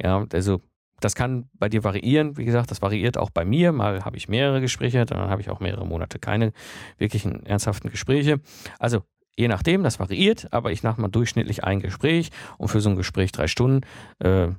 Ja, 0.00 0.26
also 0.32 0.60
das 1.04 1.14
kann 1.14 1.48
bei 1.54 1.68
dir 1.68 1.84
variieren. 1.84 2.36
Wie 2.36 2.44
gesagt, 2.44 2.70
das 2.70 2.80
variiert 2.80 3.18
auch 3.18 3.30
bei 3.30 3.44
mir. 3.44 3.72
Mal 3.72 4.04
habe 4.04 4.16
ich 4.16 4.28
mehrere 4.28 4.60
Gespräche, 4.60 5.04
dann 5.04 5.18
habe 5.18 5.40
ich 5.40 5.50
auch 5.50 5.60
mehrere 5.60 5.86
Monate 5.86 6.18
keine 6.18 6.52
wirklichen 6.98 7.44
ernsthaften 7.44 7.90
Gespräche. 7.90 8.40
Also 8.78 9.02
je 9.36 9.48
nachdem, 9.48 9.82
das 9.82 9.98
variiert, 9.98 10.52
aber 10.52 10.72
ich 10.72 10.82
mache 10.82 11.00
mal 11.00 11.08
durchschnittlich 11.08 11.64
ein 11.64 11.80
Gespräch 11.80 12.30
und 12.58 12.68
für 12.68 12.80
so 12.80 12.90
ein 12.90 12.96
Gespräch 12.96 13.32
drei 13.32 13.48
Stunden. 13.48 13.86
Äh, 14.20 14.46
ne, 14.46 14.56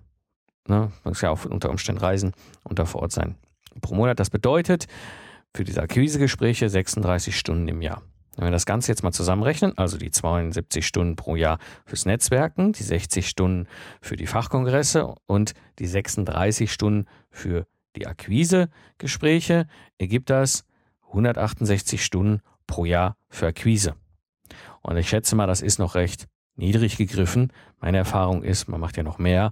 man 0.67 0.91
muss 1.03 1.21
ja 1.21 1.29
auch 1.29 1.45
unter 1.45 1.69
Umständen 1.69 2.01
reisen 2.01 2.33
und 2.63 2.79
da 2.79 2.85
vor 2.85 3.01
Ort 3.01 3.11
sein 3.11 3.35
pro 3.81 3.95
Monat. 3.95 4.19
Das 4.19 4.29
bedeutet 4.29 4.87
für 5.55 5.63
diese 5.63 5.81
Akquisegespräche 5.81 6.69
36 6.69 7.37
Stunden 7.37 7.67
im 7.67 7.81
Jahr. 7.81 8.01
Wenn 8.35 8.45
wir 8.47 8.51
das 8.51 8.65
Ganze 8.65 8.91
jetzt 8.91 9.03
mal 9.03 9.11
zusammenrechnen, 9.11 9.77
also 9.77 9.97
die 9.97 10.09
72 10.09 10.85
Stunden 10.85 11.15
pro 11.15 11.35
Jahr 11.35 11.59
fürs 11.85 12.05
Netzwerken, 12.05 12.73
die 12.73 12.83
60 12.83 13.27
Stunden 13.27 13.67
für 14.01 14.15
die 14.15 14.25
Fachkongresse 14.25 15.13
und 15.27 15.53
die 15.79 15.85
36 15.85 16.71
Stunden 16.71 17.05
für 17.29 17.67
die 17.95 18.07
Akquisegespräche, 18.07 19.67
ergibt 19.99 20.31
das 20.31 20.65
168 21.09 22.03
Stunden 22.03 22.41
pro 22.65 22.85
Jahr 22.85 23.17
für 23.29 23.47
Akquise. 23.47 23.95
Und 24.81 24.97
ich 24.97 25.09
schätze 25.09 25.35
mal, 25.35 25.47
das 25.47 25.61
ist 25.61 25.77
noch 25.77 25.93
recht 25.93 26.27
niedrig 26.55 26.97
gegriffen. 26.97 27.51
Meine 27.79 27.97
Erfahrung 27.97 28.43
ist, 28.43 28.67
man 28.67 28.79
macht 28.79 28.97
ja 28.97 29.03
noch 29.03 29.19
mehr. 29.19 29.51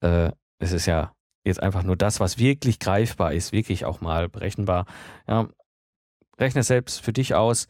Äh, 0.00 0.30
es 0.58 0.72
ist 0.72 0.86
ja 0.86 1.12
jetzt 1.44 1.62
einfach 1.62 1.82
nur 1.82 1.96
das, 1.96 2.20
was 2.20 2.38
wirklich 2.38 2.78
greifbar 2.78 3.32
ist, 3.32 3.52
wirklich 3.52 3.84
auch 3.84 4.00
mal 4.00 4.28
berechenbar. 4.28 4.86
Ja, 5.26 5.48
rechne 6.38 6.62
selbst 6.62 7.00
für 7.00 7.12
dich 7.12 7.34
aus. 7.34 7.66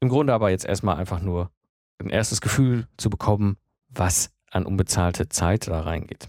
Im 0.00 0.08
Grunde 0.08 0.32
aber 0.32 0.50
jetzt 0.50 0.64
erstmal 0.64 0.96
einfach 0.96 1.20
nur 1.20 1.50
ein 1.98 2.10
erstes 2.10 2.40
Gefühl 2.40 2.88
zu 2.96 3.10
bekommen, 3.10 3.56
was 3.88 4.30
an 4.50 4.66
unbezahlte 4.66 5.28
Zeit 5.28 5.68
da 5.68 5.80
reingeht. 5.80 6.28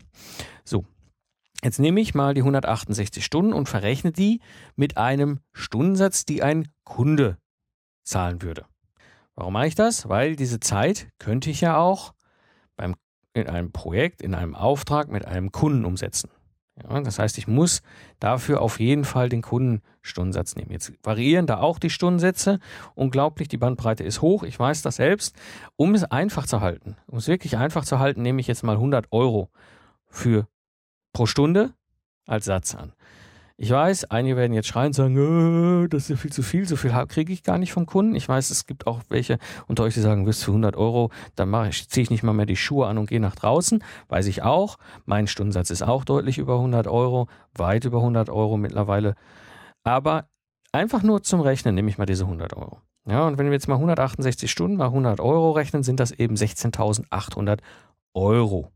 So, 0.63 0.85
jetzt 1.63 1.79
nehme 1.79 2.01
ich 2.01 2.13
mal 2.13 2.33
die 2.33 2.41
168 2.41 3.23
Stunden 3.23 3.53
und 3.53 3.69
verrechne 3.69 4.11
die 4.11 4.41
mit 4.75 4.97
einem 4.97 5.39
Stundensatz, 5.53 6.25
die 6.25 6.43
ein 6.43 6.67
Kunde 6.83 7.37
zahlen 8.03 8.41
würde. 8.41 8.65
Warum 9.35 9.53
mache 9.53 9.67
ich 9.67 9.75
das? 9.75 10.09
Weil 10.09 10.35
diese 10.35 10.59
Zeit 10.59 11.07
könnte 11.17 11.49
ich 11.49 11.61
ja 11.61 11.77
auch 11.77 12.13
beim, 12.75 12.95
in 13.33 13.47
einem 13.47 13.71
Projekt, 13.71 14.21
in 14.21 14.35
einem 14.35 14.55
Auftrag 14.55 15.09
mit 15.09 15.25
einem 15.25 15.51
Kunden 15.51 15.85
umsetzen. 15.85 16.29
Ja, 16.83 16.99
das 17.01 17.19
heißt, 17.19 17.37
ich 17.37 17.47
muss 17.47 17.81
dafür 18.19 18.61
auf 18.61 18.79
jeden 18.79 19.03
Fall 19.03 19.29
den 19.29 19.41
Kundenstundensatz 19.41 20.55
nehmen. 20.55 20.71
Jetzt 20.71 20.93
variieren 21.03 21.47
da 21.47 21.59
auch 21.59 21.79
die 21.79 21.89
Stundensätze. 21.89 22.59
Unglaublich, 22.95 23.47
die 23.47 23.57
Bandbreite 23.57 24.03
ist 24.03 24.21
hoch. 24.21 24.43
Ich 24.43 24.59
weiß 24.59 24.81
das 24.81 24.97
selbst. 24.97 25.35
Um 25.75 25.93
es 25.93 26.03
einfach 26.03 26.45
zu 26.45 26.61
halten, 26.61 26.97
um 27.07 27.17
es 27.17 27.27
wirklich 27.27 27.57
einfach 27.57 27.85
zu 27.85 27.99
halten, 27.99 28.21
nehme 28.21 28.41
ich 28.41 28.47
jetzt 28.47 28.63
mal 28.63 28.75
100 28.75 29.07
Euro 29.11 29.49
für 30.07 30.47
pro 31.13 31.25
Stunde 31.25 31.73
als 32.25 32.45
Satz 32.45 32.75
an. 32.75 32.93
Ich 33.63 33.69
weiß, 33.69 34.05
einige 34.05 34.37
werden 34.37 34.53
jetzt 34.53 34.69
schreien 34.69 34.87
und 34.87 34.93
sagen, 34.93 35.83
äh, 35.83 35.87
das 35.87 36.05
ist 36.05 36.09
ja 36.09 36.15
viel 36.15 36.31
zu 36.31 36.41
viel, 36.41 36.67
so 36.67 36.75
viel 36.75 36.89
kriege 37.07 37.31
ich 37.31 37.43
gar 37.43 37.59
nicht 37.59 37.73
vom 37.73 37.85
Kunden. 37.85 38.15
Ich 38.15 38.27
weiß, 38.27 38.49
es 38.49 38.65
gibt 38.65 38.87
auch 38.87 39.01
welche 39.09 39.37
unter 39.67 39.83
euch, 39.83 39.93
die 39.93 39.99
sagen, 39.99 40.25
wirst 40.25 40.43
für 40.43 40.49
100 40.49 40.75
Euro, 40.75 41.11
dann 41.35 41.71
ziehe 41.71 42.01
ich 42.01 42.09
nicht 42.09 42.23
mal 42.23 42.33
mehr 42.33 42.47
die 42.47 42.55
Schuhe 42.55 42.87
an 42.87 42.97
und 42.97 43.07
gehe 43.07 43.19
nach 43.19 43.35
draußen. 43.35 43.83
Weiß 44.07 44.25
ich 44.25 44.41
auch. 44.41 44.77
Mein 45.05 45.27
Stundensatz 45.27 45.69
ist 45.69 45.83
auch 45.83 46.05
deutlich 46.05 46.39
über 46.39 46.55
100 46.55 46.87
Euro, 46.87 47.27
weit 47.53 47.85
über 47.85 47.99
100 47.99 48.31
Euro 48.31 48.57
mittlerweile. 48.57 49.13
Aber 49.83 50.27
einfach 50.71 51.03
nur 51.03 51.21
zum 51.21 51.41
Rechnen 51.41 51.75
nehme 51.75 51.91
ich 51.91 51.99
mal 51.99 52.07
diese 52.07 52.23
100 52.23 52.57
Euro. 52.57 52.79
Ja, 53.07 53.27
und 53.27 53.37
wenn 53.37 53.45
wir 53.45 53.53
jetzt 53.53 53.67
mal 53.67 53.75
168 53.75 54.49
Stunden 54.49 54.75
mal 54.75 54.85
100 54.85 55.19
Euro 55.19 55.51
rechnen, 55.51 55.83
sind 55.83 55.99
das 55.99 56.09
eben 56.09 56.33
16.800 56.33 57.59
Euro. 58.15 58.71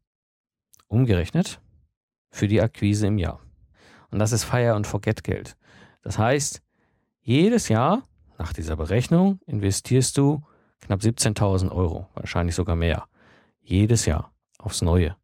Umgerechnet 0.85 1.59
für 2.29 2.47
die 2.47 2.61
Akquise 2.61 3.07
im 3.07 3.17
Jahr. 3.17 3.44
Und 4.15 4.19
das 4.19 4.31
ist 4.31 4.45
Fire 4.45 4.75
and 4.75 4.87
Forget 4.87 5.25
Geld. 5.25 5.57
Das 6.01 6.17
heißt, 6.17 6.61
jedes 7.19 7.67
Jahr 7.67 8.01
nach 8.37 8.53
dieser 8.53 8.77
Berechnung 8.77 9.41
investierst 9.45 10.17
du 10.17 10.41
knapp 10.79 11.01
17.000 11.01 11.69
Euro, 11.69 12.07
wahrscheinlich 12.13 12.55
sogar 12.55 12.77
mehr. 12.77 13.09
Jedes 13.59 14.05
Jahr 14.05 14.31
aufs 14.57 14.81
Neue. 14.81 15.17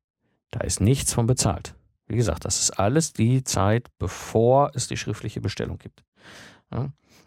Da 0.49 0.59
ist 0.59 0.81
nichts 0.81 1.13
von 1.13 1.25
bezahlt. 1.25 1.73
Wie 2.05 2.17
gesagt, 2.17 2.43
das 2.43 2.59
ist 2.59 2.71
alles 2.71 3.13
die 3.13 3.45
Zeit, 3.45 3.87
bevor 3.97 4.71
es 4.73 4.89
die 4.89 4.97
schriftliche 4.97 5.39
Bestellung 5.39 5.77
gibt. 5.77 6.03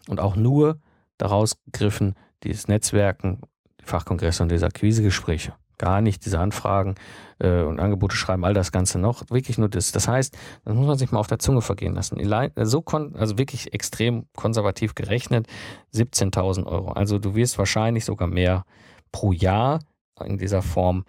Und 0.07 0.19
auch 0.19 0.35
nur 0.35 0.79
daraus 1.17 1.57
gegriffen, 1.65 2.13
dieses 2.43 2.67
Netzwerken, 2.67 3.41
die 3.81 3.85
Fachkongresse 3.85 4.43
und 4.43 4.51
diese 4.51 4.67
Akquisegespräche 4.67 5.55
gar 5.77 6.01
nicht 6.01 6.25
diese 6.25 6.39
Anfragen 6.39 6.95
äh, 7.39 7.61
und 7.61 7.79
Angebote 7.79 8.15
schreiben, 8.15 8.45
all 8.45 8.53
das 8.53 8.71
Ganze 8.71 8.99
noch. 8.99 9.23
Wirklich 9.29 9.57
nur 9.57 9.69
das. 9.69 9.91
Das 9.91 10.07
heißt, 10.07 10.37
das 10.63 10.75
muss 10.75 10.87
man 10.87 10.97
sich 10.97 11.11
mal 11.11 11.19
auf 11.19 11.27
der 11.27 11.39
Zunge 11.39 11.61
vergehen 11.61 11.93
lassen. 11.93 12.17
So 12.63 12.81
kon 12.81 13.15
also 13.15 13.37
wirklich 13.37 13.73
extrem 13.73 14.25
konservativ 14.35 14.95
gerechnet, 14.95 15.47
17.000 15.93 16.65
Euro. 16.65 16.91
Also 16.91 17.19
du 17.19 17.35
wirst 17.35 17.57
wahrscheinlich 17.57 18.05
sogar 18.05 18.27
mehr 18.27 18.65
pro 19.11 19.31
Jahr 19.31 19.79
in 20.23 20.37
dieser 20.37 20.61
Form 20.61 21.05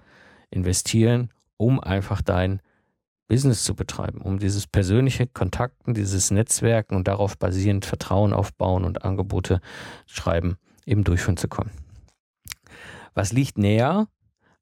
investieren, 0.50 1.30
um 1.56 1.80
einfach 1.80 2.22
dein 2.22 2.60
Business 3.28 3.64
zu 3.64 3.74
betreiben, 3.74 4.20
um 4.20 4.38
dieses 4.38 4.66
persönliche 4.66 5.26
Kontakten, 5.26 5.94
dieses 5.94 6.30
Netzwerken 6.30 6.94
und 6.94 7.08
darauf 7.08 7.36
basierend 7.36 7.84
Vertrauen 7.84 8.32
aufbauen 8.32 8.84
und 8.84 9.04
Angebote 9.04 9.60
schreiben, 10.06 10.56
eben 10.84 11.02
durchführen 11.02 11.36
zu 11.36 11.48
können. 11.48 11.72
Was 13.14 13.32
liegt 13.32 13.58
näher, 13.58 14.06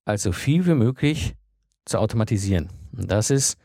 also 0.04 0.32
viel 0.32 0.66
wie 0.66 0.74
möglich 0.74 1.34
zu 1.84 1.98
automatisieren. 1.98 2.70
Und 2.96 3.10
das 3.10 3.30
ist 3.30 3.58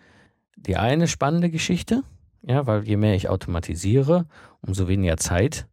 die 0.55 0.77
eine 0.77 1.07
spannende 1.07 1.49
Geschichte, 1.49 2.03
ja, 2.41 2.65
weil 2.67 2.83
je 2.87 2.97
mehr 2.97 3.15
ich 3.15 3.29
automatisiere, 3.29 4.25
umso 4.61 4.87
weniger 4.87 5.17
Zeit 5.17 5.67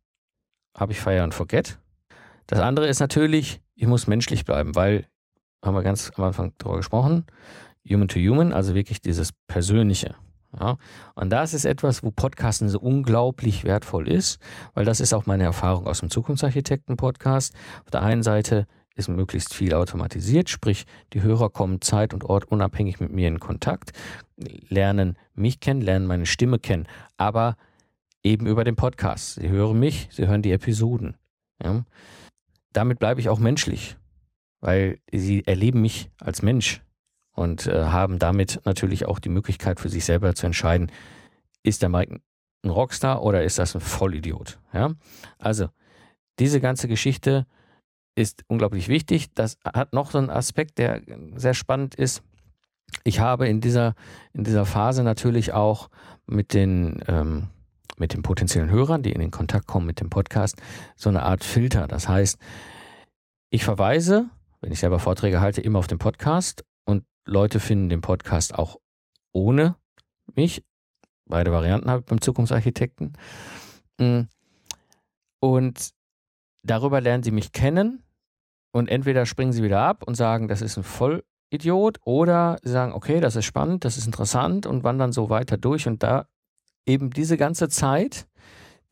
habe 0.76 0.92
ich 0.92 1.00
Fire 1.00 1.23
and 1.23 1.35
Forget. 1.35 1.78
Das 2.46 2.61
andere 2.61 2.87
ist 2.87 3.00
natürlich, 3.00 3.61
ich 3.75 3.87
muss 3.87 4.06
menschlich 4.06 4.44
bleiben, 4.44 4.75
weil, 4.75 5.06
haben 5.64 5.75
wir 5.75 5.82
ganz 5.82 6.12
am 6.16 6.25
Anfang 6.25 6.52
darüber 6.58 6.76
gesprochen, 6.76 7.26
Human 7.88 8.08
to 8.08 8.18
Human, 8.18 8.52
also 8.52 8.75
wirklich 8.75 9.00
dieses 9.00 9.32
Persönliche. 9.46 10.14
Ja, 10.58 10.78
und 11.14 11.30
das 11.30 11.54
ist 11.54 11.64
etwas, 11.64 12.02
wo 12.02 12.11
Podcasten 12.11 12.68
so 12.68 12.80
unglaublich 12.80 13.64
wertvoll 13.64 14.08
ist, 14.08 14.38
weil 14.75 14.85
das 14.85 15.00
ist 15.00 15.12
auch 15.12 15.26
meine 15.26 15.44
Erfahrung 15.44 15.87
aus 15.87 16.00
dem 16.00 16.08
Zukunftsarchitekten-Podcast. 16.08 17.54
Auf 17.85 17.90
der 17.90 18.02
einen 18.02 18.23
Seite 18.23 18.66
ist 18.96 19.08
möglichst 19.08 19.54
viel 19.54 19.74
automatisiert, 19.74 20.48
sprich 20.48 20.86
die 21.12 21.22
Hörer 21.22 21.50
kommen 21.50 21.80
zeit- 21.80 22.14
und 22.14 22.24
ortunabhängig 22.24 22.98
mit 22.98 23.12
mir 23.12 23.28
in 23.28 23.38
Kontakt, 23.38 23.92
lernen 24.36 25.16
mich 25.34 25.60
kennen, 25.60 25.82
lernen 25.82 26.06
meine 26.06 26.26
Stimme 26.26 26.58
kennen, 26.58 26.88
aber 27.16 27.56
eben 28.22 28.46
über 28.46 28.64
den 28.64 28.74
Podcast. 28.74 29.34
Sie 29.34 29.48
hören 29.48 29.78
mich, 29.78 30.08
sie 30.10 30.26
hören 30.26 30.42
die 30.42 30.50
Episoden. 30.50 31.16
Ja? 31.62 31.84
Damit 32.72 32.98
bleibe 32.98 33.20
ich 33.20 33.28
auch 33.28 33.38
menschlich, 33.38 33.96
weil 34.60 34.98
sie 35.12 35.46
erleben 35.46 35.82
mich 35.82 36.10
als 36.18 36.42
Mensch 36.42 36.82
und 37.32 37.66
äh, 37.66 37.84
haben 37.84 38.18
damit 38.18 38.60
natürlich 38.64 39.06
auch 39.06 39.18
die 39.18 39.28
Möglichkeit 39.28 39.78
für 39.78 39.90
sich 39.90 40.04
selber 40.04 40.34
zu 40.34 40.46
entscheiden, 40.46 40.90
ist 41.62 41.82
der 41.82 41.90
Mike 41.90 42.20
ein 42.64 42.70
Rockstar 42.70 43.22
oder 43.22 43.44
ist 43.44 43.58
das 43.58 43.74
ein 43.74 43.80
Vollidiot? 43.80 44.58
Ja? 44.72 44.94
Also, 45.38 45.68
diese 46.38 46.60
ganze 46.60 46.88
Geschichte 46.88 47.46
ist 48.16 48.44
unglaublich 48.49 48.88
wichtig. 48.88 49.32
Das 49.35 49.58
hat 49.62 49.92
noch 49.92 50.11
so 50.11 50.18
einen 50.18 50.30
Aspekt, 50.30 50.78
der 50.78 51.02
sehr 51.37 51.54
spannend 51.54 51.94
ist. 51.94 52.23
Ich 53.04 53.20
habe 53.20 53.46
in 53.46 53.61
dieser, 53.61 53.94
in 54.32 54.42
dieser 54.42 54.64
Phase 54.64 55.04
natürlich 55.04 55.52
auch 55.52 55.90
mit 56.26 56.54
den, 56.54 57.02
ähm, 57.06 57.49
mit 57.99 58.14
den 58.14 58.23
potenziellen 58.23 58.70
Hörern, 58.70 59.02
die 59.02 59.12
in 59.12 59.20
den 59.20 59.30
Kontakt 59.30 59.66
kommen 59.66 59.87
mit 59.87 60.00
dem 60.00 60.11
Podcast, 60.11 60.61
so 60.96 61.08
eine 61.08 61.23
Art 61.23 61.44
Filter. 61.44 61.87
Das 61.87 62.08
heißt, 62.08 62.38
ich 63.50 63.64
verweise, 63.64 64.30
wenn 64.61 64.73
ich 64.73 64.80
selber 64.80 64.99
Vorträge 64.99 65.40
halte, 65.40 65.61
immer 65.61 65.78
auf 65.78 65.87
den 65.87 65.99
Podcast 65.99 66.64
und 66.85 67.04
Leute 67.26 67.61
finden 67.61 67.90
den 67.90 68.00
Podcast 68.00 68.54
auch 68.54 68.78
ohne 69.32 69.76
mich. 70.35 70.64
Beide 71.26 71.52
Varianten 71.52 71.90
habe 71.90 72.00
ich 72.00 72.06
beim 72.06 72.20
Zukunftsarchitekten. 72.20 73.12
Mm. 73.99 74.23
Und 75.40 75.90
darüber 76.62 77.00
lernen 77.00 77.23
sie 77.23 77.30
mich 77.30 77.52
kennen 77.52 78.02
und 78.76 78.88
entweder 78.88 79.25
springen 79.25 79.52
sie 79.52 79.62
wieder 79.62 79.80
ab 79.80 80.02
und 80.02 80.16
sagen, 80.16 80.49
das 80.49 80.61
ist 80.61 80.76
ein 80.76 80.83
Vollidiot 80.83 81.99
oder 82.04 82.59
sie 82.62 82.71
sagen, 82.71 82.92
okay, 82.92 83.21
das 83.21 83.35
ist 83.35 83.47
spannend, 83.47 83.87
das 83.87 83.97
ist 83.97 84.04
interessant 84.04 84.66
und 84.66 84.85
wandern 84.85 85.12
so 85.12 85.30
weiter 85.30 85.56
durch 85.56 85.88
und 85.88 86.02
da 86.02 86.26
eben 86.85 87.09
diese 87.09 87.38
ganze 87.38 87.71
Zeit, 87.71 88.26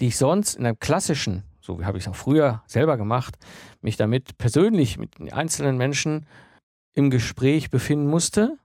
die 0.01 0.07
ich 0.07 0.17
sonst 0.17 0.55
in 0.55 0.65
einem 0.65 0.79
klassischen, 0.79 1.45
so 1.61 1.79
wie 1.79 1.85
habe 1.85 1.99
ich 1.99 2.05
es 2.05 2.09
auch 2.09 2.17
früher 2.17 2.63
selber 2.67 2.97
gemacht, 2.97 3.37
mich 3.83 3.99
damit 3.99 4.39
persönlich 4.39 4.97
mit 4.97 5.33
einzelnen 5.35 5.77
Menschen 5.77 6.27
im 6.95 7.11
Gespräch 7.11 7.69
befinden 7.69 8.07
musste, 8.07 8.57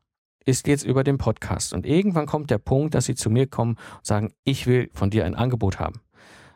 ist 0.46 0.68
jetzt 0.68 0.86
über 0.86 1.04
den 1.04 1.18
Podcast. 1.18 1.74
Und 1.74 1.86
irgendwann 1.86 2.28
kommt 2.28 2.50
der 2.50 2.60
Punkt, 2.60 2.96
dass 2.96 3.06
sie 3.06 3.16
zu 3.16 3.30
mir 3.30 3.46
kommen 3.46 3.72
und 3.98 4.06
sagen, 4.06 4.34
ich 4.46 4.68
will 4.68 4.90
von 4.94 5.10
dir 5.10 5.26
ein 5.26 5.36
Angebot 5.36 5.80
haben. 5.80 6.00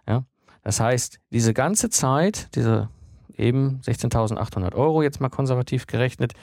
Ja? 0.08 0.24
Das 0.62 0.80
heißt, 0.80 1.20
diese 1.32 1.54
ganze 1.54 1.90
Zeit, 1.90 2.56
diese 2.56 2.90
eben 3.38 3.82
16.800 3.82 4.74
Euro 4.76 5.02
jetzt 5.02 5.22
mal 5.22 5.30
konservativ 5.30 5.88
gerechnet, 5.88 6.34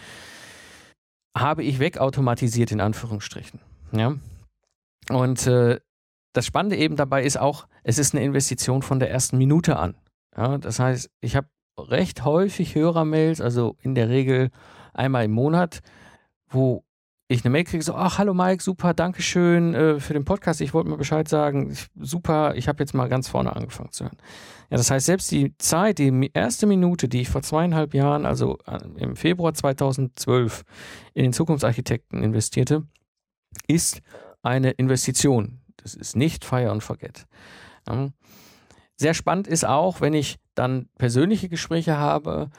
habe 1.36 1.62
ich 1.62 1.78
wegautomatisiert 1.78 2.72
in 2.72 2.80
Anführungsstrichen. 2.80 3.60
Ja? 3.92 4.14
Und 5.08 5.46
äh, 5.46 5.80
das 6.32 6.46
Spannende 6.46 6.76
eben 6.76 6.96
dabei 6.96 7.24
ist 7.24 7.38
auch, 7.38 7.66
es 7.82 7.98
ist 7.98 8.14
eine 8.14 8.24
Investition 8.24 8.82
von 8.82 9.00
der 9.00 9.10
ersten 9.10 9.38
Minute 9.38 9.76
an. 9.76 9.94
Ja? 10.36 10.58
Das 10.58 10.78
heißt, 10.78 11.10
ich 11.20 11.36
habe 11.36 11.48
recht 11.78 12.24
häufig 12.24 12.74
Hörermails, 12.74 13.40
also 13.40 13.76
in 13.82 13.94
der 13.94 14.08
Regel 14.08 14.50
einmal 14.92 15.24
im 15.24 15.32
Monat, 15.32 15.80
wo 16.48 16.84
ich 17.30 17.44
eine 17.44 17.50
Mail 17.50 17.64
kriege, 17.64 17.82
so, 17.82 17.94
ach, 17.94 18.18
hallo 18.18 18.34
Mike, 18.34 18.60
super, 18.60 18.92
danke 18.92 19.22
schön 19.22 19.72
äh, 19.72 20.00
für 20.00 20.14
den 20.14 20.24
Podcast. 20.24 20.60
Ich 20.60 20.74
wollte 20.74 20.90
mal 20.90 20.96
Bescheid 20.96 21.28
sagen, 21.28 21.76
super, 21.94 22.56
ich 22.56 22.66
habe 22.66 22.82
jetzt 22.82 22.92
mal 22.92 23.08
ganz 23.08 23.28
vorne 23.28 23.54
angefangen 23.54 23.92
zu 23.92 24.04
hören. 24.04 24.16
Ja, 24.68 24.76
das 24.76 24.90
heißt, 24.90 25.06
selbst 25.06 25.30
die 25.30 25.56
Zeit, 25.58 25.98
die 25.98 26.30
erste 26.34 26.66
Minute, 26.66 27.08
die 27.08 27.20
ich 27.20 27.28
vor 27.28 27.42
zweieinhalb 27.42 27.94
Jahren, 27.94 28.26
also 28.26 28.58
äh, 28.66 28.80
im 28.96 29.14
Februar 29.14 29.54
2012 29.54 30.64
in 31.14 31.22
den 31.22 31.32
Zukunftsarchitekten 31.32 32.20
investierte, 32.20 32.82
ist 33.68 34.02
eine 34.42 34.72
Investition. 34.72 35.60
Das 35.76 35.94
ist 35.94 36.16
nicht 36.16 36.44
Fire 36.44 36.70
and 36.70 36.82
Forget. 36.82 37.26
Sehr 38.96 39.14
spannend 39.14 39.46
ist 39.46 39.64
auch, 39.64 40.00
wenn 40.00 40.14
ich 40.14 40.38
dann 40.54 40.88
persönliche 40.98 41.48
Gespräche 41.48 41.96
habe, 41.96 42.50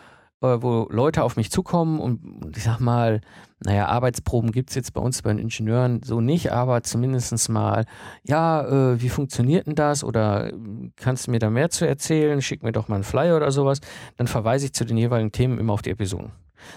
wo 0.41 0.87
Leute 0.89 1.23
auf 1.23 1.35
mich 1.35 1.51
zukommen 1.51 1.99
und 1.99 2.55
ich 2.55 2.63
sag 2.63 2.79
mal, 2.79 3.21
naja, 3.63 3.85
Arbeitsproben 3.85 4.51
gibt 4.51 4.69
es 4.71 4.75
jetzt 4.75 4.93
bei 4.93 5.01
uns 5.01 5.21
bei 5.21 5.29
den 5.29 5.37
Ingenieuren 5.37 6.01
so 6.01 6.19
nicht, 6.19 6.51
aber 6.51 6.81
zumindest 6.81 7.47
mal, 7.49 7.85
ja, 8.23 8.93
äh, 8.93 9.01
wie 9.01 9.09
funktioniert 9.09 9.67
denn 9.67 9.75
das? 9.75 10.03
Oder 10.03 10.47
äh, 10.47 10.53
kannst 10.95 11.27
du 11.27 11.31
mir 11.31 11.37
da 11.37 11.51
mehr 11.51 11.69
zu 11.69 11.87
erzählen? 11.87 12.41
Schick 12.41 12.63
mir 12.63 12.71
doch 12.71 12.87
mal 12.87 12.95
einen 12.95 13.03
Flyer 13.03 13.37
oder 13.37 13.51
sowas. 13.51 13.79
Dann 14.17 14.25
verweise 14.25 14.65
ich 14.65 14.73
zu 14.73 14.83
den 14.83 14.97
jeweiligen 14.97 15.31
Themen 15.31 15.59
immer 15.59 15.73
auf 15.73 15.83
die 15.83 15.91
Episoden. 15.91 16.31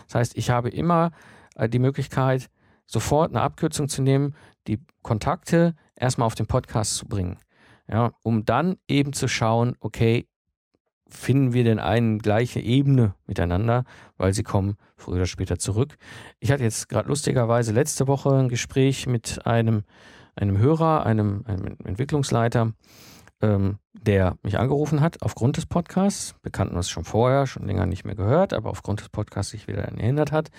Das 0.07 0.17
heißt, 0.17 0.37
ich 0.37 0.51
habe 0.51 0.69
immer 0.69 1.11
äh, 1.57 1.69
die 1.69 1.79
Möglichkeit, 1.79 2.51
sofort 2.87 3.31
eine 3.31 3.41
Abkürzung 3.41 3.89
zu 3.89 4.03
nehmen, 4.03 4.35
die 4.67 4.79
Kontakte 5.03 5.75
erstmal 5.97 6.27
auf 6.27 6.35
den 6.35 6.47
Podcast 6.47 6.97
zu 6.97 7.07
bringen. 7.07 7.39
Ja, 7.89 8.13
um 8.23 8.45
dann 8.45 8.77
eben 8.89 9.13
zu 9.15 9.29
schauen, 9.29 9.77
okay, 9.81 10.27
finden 11.09 11.53
wir 11.53 11.65
denn 11.65 11.79
eine 11.79 12.19
gleiche 12.19 12.61
Ebene 12.61 13.15
miteinander, 13.27 13.85
weil 14.17 14.33
sie 14.33 14.43
kommen 14.43 14.77
früher 14.97 15.17
oder 15.17 15.27
später 15.27 15.59
zurück. 15.59 15.97
Ich 16.41 16.51
hatte 16.51 16.65
jetzt 16.65 16.89
gerade 16.89 17.09
lustigerweise 17.09 17.73
letzte 17.73 18.07
Woche 18.07 18.31
ein 18.31 18.49
Gespräch 18.49 19.07
mit 19.07 19.47
einem, 19.47 19.85
einem 20.35 20.59
Hörer, 20.59 21.05
einem, 21.07 21.45
einem 21.47 21.77
Entwicklungsleiter, 21.85 22.73
ähm, 23.43 23.79
der 23.93 24.37
mich 24.43 24.59
angerufen 24.59 25.01
hat 25.01 25.23
aufgrund 25.23 25.57
des 25.57 25.67
Podcasts. 25.67 26.35
Bekannten 26.43 26.77
uns 26.77 26.89
schon 26.89 27.05
vorher, 27.05 27.47
schon 27.47 27.67
länger 27.67 27.87
nicht 27.87 28.05
mehr 28.05 28.15
gehört, 28.15 28.53
aber 28.53 28.71
aufgrund 28.71 29.01
des 29.01 29.09
Podcasts 29.09 29.53
sich 29.53 29.69
wieder 29.69 29.83
erinnert 29.83 30.33
hat. 30.33 30.51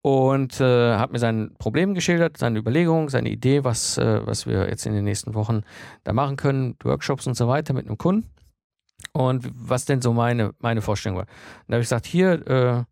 Und 0.00 0.60
äh, 0.60 0.96
hat 0.96 1.12
mir 1.12 1.18
sein 1.18 1.54
Problem 1.58 1.94
geschildert, 1.94 2.36
seine 2.36 2.58
Überlegungen, 2.58 3.08
seine 3.08 3.30
Idee, 3.30 3.64
was, 3.64 3.96
äh, 3.96 4.20
was 4.26 4.46
wir 4.46 4.68
jetzt 4.68 4.84
in 4.84 4.92
den 4.92 5.04
nächsten 5.04 5.32
Wochen 5.32 5.62
da 6.04 6.12
machen 6.12 6.36
können, 6.36 6.76
Workshops 6.84 7.26
und 7.26 7.34
so 7.34 7.48
weiter 7.48 7.72
mit 7.72 7.86
einem 7.86 7.96
Kunden 7.96 8.28
und 9.12 9.50
was 9.54 9.84
denn 9.84 10.02
so 10.02 10.12
meine, 10.12 10.52
meine 10.58 10.82
Vorstellung 10.82 11.18
war. 11.18 11.24
Und 11.24 11.68
da 11.68 11.74
habe 11.74 11.82
ich 11.82 11.86
gesagt, 11.86 12.06
hier, 12.06 12.46
äh, 12.46 12.84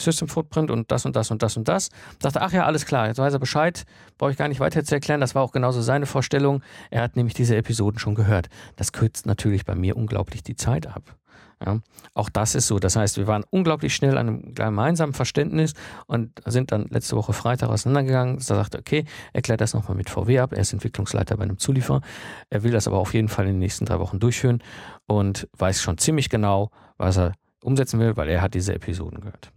System 0.00 0.28
Footprint 0.28 0.70
und 0.70 0.90
das 0.90 1.04
und 1.04 1.16
das 1.16 1.30
und 1.30 1.42
das 1.42 1.56
und 1.56 1.68
das. 1.68 1.88
Dachte, 2.20 2.40
ach 2.40 2.52
ja, 2.52 2.64
alles 2.64 2.86
klar, 2.86 3.08
jetzt 3.08 3.18
weiß 3.18 3.32
er 3.32 3.38
Bescheid, 3.38 3.84
brauche 4.16 4.30
ich 4.30 4.36
gar 4.36 4.48
nicht 4.48 4.60
weiter 4.60 4.84
zu 4.84 4.94
erklären. 4.94 5.20
Das 5.20 5.34
war 5.34 5.42
auch 5.42 5.52
genauso 5.52 5.82
seine 5.82 6.06
Vorstellung. 6.06 6.62
Er 6.90 7.02
hat 7.02 7.16
nämlich 7.16 7.34
diese 7.34 7.56
Episoden 7.56 7.98
schon 7.98 8.14
gehört. 8.14 8.48
Das 8.76 8.92
kürzt 8.92 9.26
natürlich 9.26 9.64
bei 9.64 9.74
mir 9.74 9.96
unglaublich 9.96 10.42
die 10.42 10.56
Zeit 10.56 10.86
ab. 10.86 11.17
Ja, 11.64 11.80
auch 12.14 12.28
das 12.28 12.54
ist 12.54 12.68
so. 12.68 12.78
Das 12.78 12.94
heißt, 12.94 13.16
wir 13.16 13.26
waren 13.26 13.44
unglaublich 13.50 13.94
schnell 13.94 14.16
an 14.16 14.28
einem 14.28 14.54
gemeinsamen 14.54 15.12
Verständnis 15.12 15.72
und 16.06 16.40
sind 16.46 16.70
dann 16.70 16.86
letzte 16.88 17.16
Woche 17.16 17.32
Freitag 17.32 17.68
auseinandergegangen. 17.70 18.36
Da 18.36 18.42
sagte, 18.42 18.78
okay, 18.78 19.04
erklärt 19.32 19.60
das 19.60 19.74
nochmal 19.74 19.96
mit 19.96 20.08
VW 20.08 20.38
ab. 20.38 20.52
Er 20.52 20.60
ist 20.60 20.72
Entwicklungsleiter 20.72 21.36
bei 21.36 21.42
einem 21.42 21.58
Zulieferer. 21.58 22.00
Er 22.48 22.62
will 22.62 22.70
das 22.70 22.86
aber 22.86 22.98
auf 22.98 23.12
jeden 23.12 23.28
Fall 23.28 23.46
in 23.46 23.54
den 23.54 23.58
nächsten 23.58 23.86
drei 23.86 23.98
Wochen 23.98 24.20
durchführen 24.20 24.62
und 25.06 25.48
weiß 25.58 25.82
schon 25.82 25.98
ziemlich 25.98 26.28
genau, 26.28 26.70
was 26.96 27.18
er 27.18 27.32
umsetzen 27.62 27.98
will, 27.98 28.16
weil 28.16 28.28
er 28.28 28.40
hat 28.40 28.54
diese 28.54 28.74
Episoden 28.74 29.20
gehört. 29.20 29.50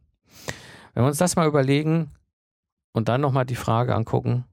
Wenn 0.94 1.04
wir 1.04 1.08
uns 1.08 1.20
das 1.20 1.36
mal 1.36 1.48
überlegen 1.48 2.10
und 2.94 3.10
dann 3.10 3.22
nochmal 3.22 3.46
die 3.46 3.56
Frage 3.56 3.96
angucken, 3.96 4.46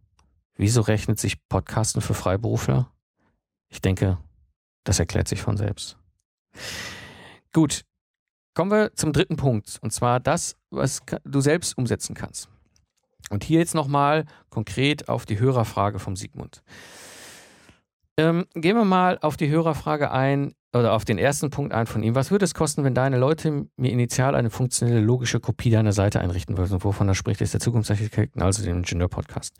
wieso 0.54 0.82
rechnet 0.82 1.18
sich 1.18 1.48
Podcasten 1.48 2.02
für 2.02 2.14
Freiberufler? 2.14 2.90
Ich 3.68 3.80
denke, 3.80 4.18
das 4.84 4.98
erklärt 4.98 5.28
sich 5.28 5.40
von 5.40 5.56
selbst. 5.56 5.96
Gut, 7.52 7.84
kommen 8.54 8.70
wir 8.70 8.94
zum 8.94 9.12
dritten 9.12 9.36
Punkt 9.36 9.78
und 9.82 9.92
zwar 9.92 10.20
das, 10.20 10.56
was 10.70 11.00
du 11.24 11.40
selbst 11.40 11.76
umsetzen 11.78 12.14
kannst. 12.14 12.48
Und 13.30 13.44
hier 13.44 13.58
jetzt 13.58 13.74
nochmal 13.74 14.24
konkret 14.48 15.08
auf 15.08 15.26
die 15.26 15.38
Hörerfrage 15.38 15.98
vom 15.98 16.16
Sigmund. 16.16 16.62
Ähm, 18.16 18.46
gehen 18.54 18.76
wir 18.76 18.84
mal 18.84 19.18
auf 19.20 19.36
die 19.36 19.48
Hörerfrage 19.48 20.10
ein 20.10 20.54
oder 20.74 20.92
auf 20.92 21.04
den 21.04 21.18
ersten 21.18 21.50
Punkt 21.50 21.72
ein 21.72 21.86
von 21.86 22.02
ihm. 22.02 22.14
Was 22.14 22.30
würde 22.30 22.44
es 22.44 22.52
kosten, 22.52 22.84
wenn 22.84 22.94
deine 22.94 23.16
Leute 23.16 23.66
mir 23.76 23.90
initial 23.90 24.34
eine 24.34 24.50
funktionelle 24.50 25.00
logische 25.00 25.40
Kopie 25.40 25.70
deiner 25.70 25.92
Seite 25.92 26.20
einrichten 26.20 26.58
würden? 26.58 26.82
Wovon 26.82 27.08
er 27.08 27.14
spricht, 27.14 27.40
ist 27.40 27.54
der 27.54 27.60
Zukunftsarchitekten, 27.60 28.42
also 28.42 28.64
den 28.64 28.78
Ingenieur-Podcast. 28.78 29.54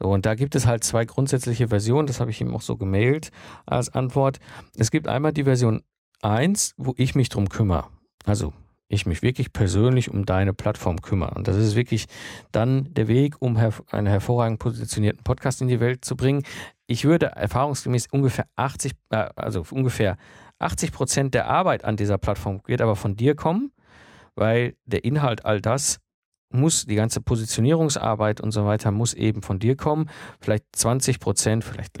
So, 0.00 0.10
und 0.10 0.24
da 0.26 0.34
gibt 0.34 0.54
es 0.54 0.66
halt 0.66 0.84
zwei 0.84 1.04
grundsätzliche 1.04 1.68
Versionen, 1.68 2.06
das 2.06 2.20
habe 2.20 2.30
ich 2.30 2.40
ihm 2.40 2.54
auch 2.54 2.62
so 2.62 2.76
gemailt 2.76 3.30
als 3.66 3.90
Antwort. 3.90 4.38
Es 4.76 4.90
gibt 4.90 5.08
einmal 5.08 5.32
die 5.32 5.44
Version 5.44 5.82
eins, 6.22 6.74
wo 6.76 6.94
ich 6.96 7.14
mich 7.14 7.28
drum 7.28 7.48
kümmere. 7.48 7.86
Also 8.24 8.52
ich 8.88 9.06
mich 9.06 9.22
wirklich 9.22 9.52
persönlich 9.52 10.10
um 10.10 10.24
deine 10.24 10.52
Plattform 10.54 11.00
kümmere. 11.02 11.34
Und 11.34 11.48
das 11.48 11.56
ist 11.56 11.74
wirklich 11.74 12.06
dann 12.52 12.92
der 12.94 13.08
Weg, 13.08 13.36
um 13.40 13.56
einen 13.56 14.06
hervorragend 14.06 14.58
positionierten 14.58 15.22
Podcast 15.24 15.60
in 15.60 15.68
die 15.68 15.80
Welt 15.80 16.04
zu 16.04 16.16
bringen. 16.16 16.44
Ich 16.86 17.04
würde 17.04 17.26
erfahrungsgemäß 17.26 18.08
ungefähr 18.10 18.46
80, 18.56 18.92
äh, 19.10 19.28
also 19.36 19.64
ungefähr 19.70 20.16
80 20.58 20.92
Prozent 20.92 21.34
der 21.34 21.48
Arbeit 21.48 21.84
an 21.84 21.96
dieser 21.96 22.18
Plattform 22.18 22.60
wird 22.66 22.80
aber 22.80 22.96
von 22.96 23.16
dir 23.16 23.34
kommen, 23.34 23.72
weil 24.34 24.76
der 24.84 25.04
Inhalt 25.04 25.44
all 25.44 25.60
das 25.60 26.00
muss, 26.54 26.86
die 26.86 26.94
ganze 26.94 27.20
Positionierungsarbeit 27.20 28.40
und 28.40 28.50
so 28.52 28.64
weiter 28.64 28.90
muss 28.90 29.14
eben 29.14 29.42
von 29.42 29.58
dir 29.58 29.76
kommen. 29.76 30.08
Vielleicht 30.40 30.64
20 30.72 31.20
Prozent, 31.20 31.64
vielleicht 31.64 31.98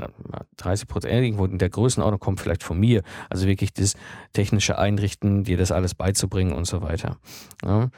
30 0.56 0.88
Prozent, 0.88 1.12
irgendwo 1.12 1.44
in 1.44 1.58
der 1.58 1.70
Größenordnung 1.70 2.20
kommt 2.20 2.40
vielleicht 2.40 2.62
von 2.62 2.78
mir. 2.78 3.02
Also 3.30 3.46
wirklich 3.46 3.72
das 3.72 3.94
technische 4.32 4.78
Einrichten, 4.78 5.44
dir 5.44 5.56
das 5.56 5.72
alles 5.72 5.94
beizubringen 5.94 6.52
und 6.52 6.66
so 6.66 6.82
weiter. 6.82 7.18
Ja. 7.64 7.90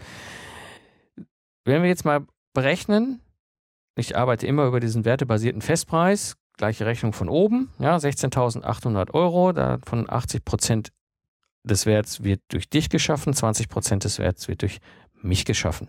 Wenn 1.64 1.82
wir 1.82 1.88
jetzt 1.88 2.04
mal 2.04 2.26
berechnen, 2.54 3.20
ich 3.96 4.16
arbeite 4.16 4.46
immer 4.46 4.66
über 4.66 4.80
diesen 4.80 5.04
wertebasierten 5.04 5.62
Festpreis, 5.62 6.36
gleiche 6.56 6.86
Rechnung 6.86 7.12
von 7.12 7.28
oben, 7.28 7.70
ja, 7.78 7.96
16.800 7.96 9.12
Euro, 9.14 9.52
davon 9.52 10.08
80 10.08 10.44
Prozent 10.44 10.92
des 11.64 11.86
Werts 11.86 12.22
wird 12.22 12.40
durch 12.48 12.68
dich 12.68 12.88
geschaffen, 12.88 13.34
20 13.34 13.68
Prozent 13.68 14.04
des 14.04 14.18
Werts 14.18 14.48
wird 14.48 14.62
durch 14.62 14.78
mich 15.22 15.44
geschaffen. 15.44 15.88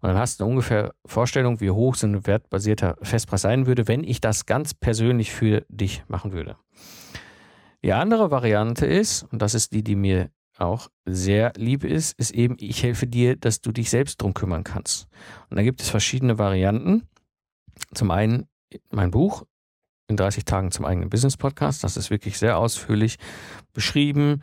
Und 0.00 0.08
dann 0.08 0.18
hast 0.18 0.40
du 0.40 0.44
ungefähr 0.44 0.94
Vorstellung, 1.06 1.60
wie 1.60 1.70
hoch 1.70 1.94
so 1.94 2.08
ein 2.08 2.26
wertbasierter 2.26 2.96
Festpreis 3.02 3.42
sein 3.42 3.66
würde, 3.66 3.86
wenn 3.86 4.02
ich 4.02 4.20
das 4.20 4.46
ganz 4.46 4.74
persönlich 4.74 5.32
für 5.32 5.64
dich 5.68 6.02
machen 6.08 6.32
würde. 6.32 6.56
Die 7.84 7.92
andere 7.92 8.30
Variante 8.30 8.84
ist, 8.86 9.24
und 9.30 9.40
das 9.40 9.54
ist 9.54 9.72
die, 9.72 9.84
die 9.84 9.96
mir 9.96 10.30
auch 10.58 10.88
sehr 11.04 11.52
lieb 11.56 11.84
ist, 11.84 12.18
ist 12.18 12.32
eben, 12.32 12.56
ich 12.58 12.82
helfe 12.82 13.06
dir, 13.06 13.36
dass 13.36 13.60
du 13.60 13.72
dich 13.72 13.90
selbst 13.90 14.20
drum 14.20 14.34
kümmern 14.34 14.64
kannst. 14.64 15.08
Und 15.50 15.56
da 15.56 15.62
gibt 15.62 15.80
es 15.80 15.88
verschiedene 15.88 16.38
Varianten. 16.38 17.08
Zum 17.94 18.10
einen 18.10 18.46
mein 18.90 19.10
Buch 19.10 19.44
in 20.08 20.16
30 20.16 20.44
Tagen 20.44 20.70
zum 20.70 20.84
eigenen 20.84 21.10
Business 21.10 21.36
Podcast. 21.36 21.84
Das 21.84 21.96
ist 21.96 22.10
wirklich 22.10 22.38
sehr 22.38 22.58
ausführlich 22.58 23.18
beschrieben. 23.72 24.42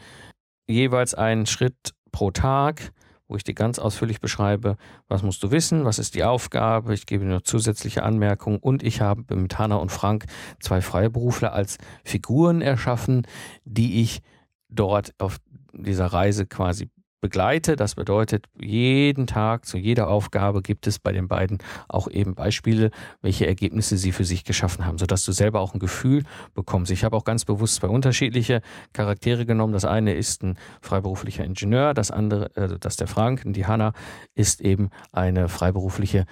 Jeweils 0.68 1.14
einen 1.14 1.46
Schritt 1.46 1.94
pro 2.12 2.32
Tag 2.32 2.92
wo 3.30 3.38
ich 3.38 3.44
dir 3.46 3.54
ganz 3.54 3.80
ausführlich 3.80 4.20
beschreibe, 4.20 4.76
was 5.08 5.24
musst 5.24 5.42
du 5.44 5.52
wissen, 5.52 5.86
was 5.86 6.00
ist 6.00 6.16
die 6.16 6.26
Aufgabe, 6.26 6.94
ich 6.94 7.06
gebe 7.06 7.24
dir 7.24 7.32
noch 7.32 7.44
zusätzliche 7.44 8.04
Anmerkungen 8.04 8.58
und 8.58 8.84
ich 8.84 9.00
habe 9.00 9.36
mit 9.36 9.58
Hanna 9.58 9.76
und 9.76 9.92
Frank 9.92 10.26
zwei 10.60 10.82
Freiberufler 10.82 11.54
als 11.54 11.78
Figuren 12.04 12.62
erschaffen, 12.62 13.26
die 13.64 14.02
ich 14.02 14.22
dort 14.68 15.14
auf 15.20 15.38
dieser 15.74 16.08
Reise 16.08 16.48
quasi 16.48 16.90
begleite. 17.22 17.76
Das 17.76 17.96
bedeutet, 17.96 18.46
jeden 18.60 19.28
Tag 19.28 19.66
zu 19.66 19.78
jeder 19.78 20.10
Aufgabe 20.10 20.62
gibt 20.62 20.88
es 20.88 21.00
bei 21.00 21.12
den 21.12 21.28
beiden 21.28 21.60
auch 21.88 22.10
eben 22.10 22.36
Beispiele, 22.36 22.92
welche 23.22 23.48
Ergebnisse 23.48 23.98
sie 23.98 24.12
für 24.12 24.26
sich 24.26 24.44
geschaffen 24.44 24.86
haben, 24.86 24.98
sodass 24.98 25.26
du 25.26 25.32
selber 25.32 25.60
auch 25.60 25.74
ein 25.74 25.80
Gefühl 25.80 26.24
bekommst. 26.54 26.92
Ich 26.92 27.04
habe 27.04 27.16
auch 27.16 27.24
ganz 27.24 27.46
bewusst 27.46 27.76
zwei 27.76 27.88
unterschiedliche 27.88 28.62
Charaktere 28.94 29.46
genommen. 29.46 29.74
Das 29.74 29.86
eine 29.86 30.14
ist 30.14 30.44
ein 30.44 30.58
freiberuflicher 30.82 31.44
Ingenieur, 31.44 31.94
das 31.94 32.12
andere, 32.12 32.52
also 32.56 32.78
das 32.78 32.96
der 32.96 33.08
Frank, 33.08 33.44
die 33.46 33.66
Hanna, 33.66 33.94
ist 34.36 34.62
eben 34.62 34.90
eine 35.12 35.50
freiberufliche 35.50 36.26